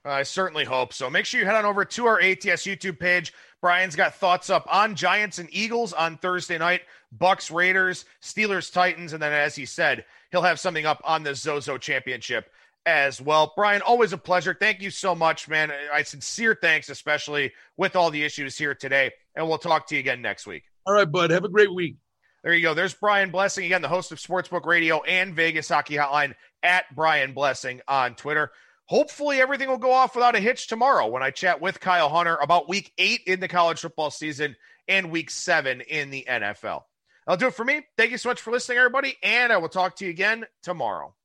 I 0.06 0.24
certainly 0.24 0.66
hope 0.66 0.94
so. 0.94 1.10
Make 1.10 1.26
sure 1.26 1.40
you 1.40 1.46
head 1.46 1.56
on 1.56 1.66
over 1.66 1.86
to 1.86 2.06
our 2.08 2.20
ATS 2.20 2.64
YouTube 2.66 3.00
page. 3.00 3.34
Brian's 3.62 3.96
got 3.96 4.16
thoughts 4.16 4.50
up 4.50 4.68
on 4.70 4.96
Giants 4.96 5.40
and 5.40 5.48
Eagles 5.52 5.94
on 5.94 6.18
Thursday 6.18 6.58
night, 6.58 6.82
Bucks, 7.12 7.50
Raiders, 7.50 8.04
Steelers, 8.22 8.72
Titans, 8.72 9.14
and 9.14 9.24
then 9.24 9.32
as 9.32 9.56
he 9.56 9.66
said, 9.66 10.04
he'll 10.32 10.42
have 10.42 10.60
something 10.60 10.86
up 10.86 11.02
on 11.06 11.24
the 11.24 11.34
Zozo 11.34 11.78
Championship 11.78 12.52
as 12.86 13.22
well. 13.22 13.54
Brian, 13.56 13.82
always 13.82 14.12
a 14.12 14.18
pleasure. 14.18 14.54
Thank 14.54 14.82
you 14.82 14.90
so 14.90 15.16
much, 15.16 15.48
man. 15.48 15.72
I 15.94 16.04
sincere 16.04 16.58
thanks, 16.60 16.90
especially 16.90 17.54
with 17.78 17.96
all 17.96 18.12
the 18.12 18.24
issues 18.24 18.58
here 18.58 18.76
today. 18.76 19.12
And 19.36 19.48
we'll 19.48 19.58
talk 19.58 19.88
to 19.88 19.96
you 19.96 20.00
again 20.00 20.22
next 20.22 20.46
week. 20.46 20.64
All 20.86 20.94
right, 20.94 21.10
bud. 21.10 21.32
Have 21.32 21.46
a 21.46 21.50
great 21.50 21.74
week. 21.74 21.96
There 22.44 22.54
you 22.54 22.62
go. 22.62 22.74
There's 22.74 22.94
Brian 22.94 23.32
Blessing 23.32 23.64
again, 23.66 23.82
the 23.82 23.88
host 23.88 24.12
of 24.12 24.18
Sportsbook 24.18 24.66
Radio 24.66 25.02
and 25.04 25.34
Vegas 25.34 25.70
Hockey 25.70 25.96
Hotline 25.96 26.34
at 26.62 26.84
Brian 26.94 27.34
Blessing 27.34 27.80
on 27.88 28.16
Twitter. 28.16 28.52
Hopefully, 28.94 29.42
everything 29.42 29.70
will 29.70 29.80
go 29.80 29.92
off 29.92 30.14
without 30.14 30.36
a 30.36 30.40
hitch 30.40 30.68
tomorrow 30.68 31.08
when 31.08 31.24
I 31.24 31.32
chat 31.32 31.60
with 31.60 31.80
Kyle 31.80 32.10
Hunter 32.10 32.38
about 32.40 32.70
week 32.70 32.94
eight 33.00 33.22
in 33.26 33.40
the 33.40 33.48
college 33.48 33.80
football 33.80 34.12
season 34.12 34.56
and 34.88 35.10
week 35.10 35.32
seven 35.32 35.82
in 35.82 36.12
the 36.12 36.24
NFL. 36.30 36.84
I'll 37.26 37.36
do 37.36 37.48
it 37.48 37.56
for 37.56 37.66
me. 37.66 37.88
Thank 37.98 38.12
you 38.12 38.20
so 38.20 38.30
much 38.30 38.40
for 38.40 38.52
listening, 38.52 38.78
everybody, 38.78 39.16
and 39.24 39.52
I 39.52 39.58
will 39.58 39.68
talk 39.68 39.96
to 39.96 40.06
you 40.06 40.12
again 40.12 40.46
tomorrow. 40.62 41.16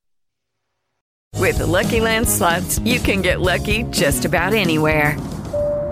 With 1.35 1.59
the 1.59 1.67
Lucky 1.67 2.01
Land 2.01 2.27
slots, 2.27 2.79
you 2.79 3.01
can 3.01 3.21
get 3.21 3.43
lucky 3.43 3.83
just 3.91 4.25
about 4.25 4.55
anywhere. 4.55 5.19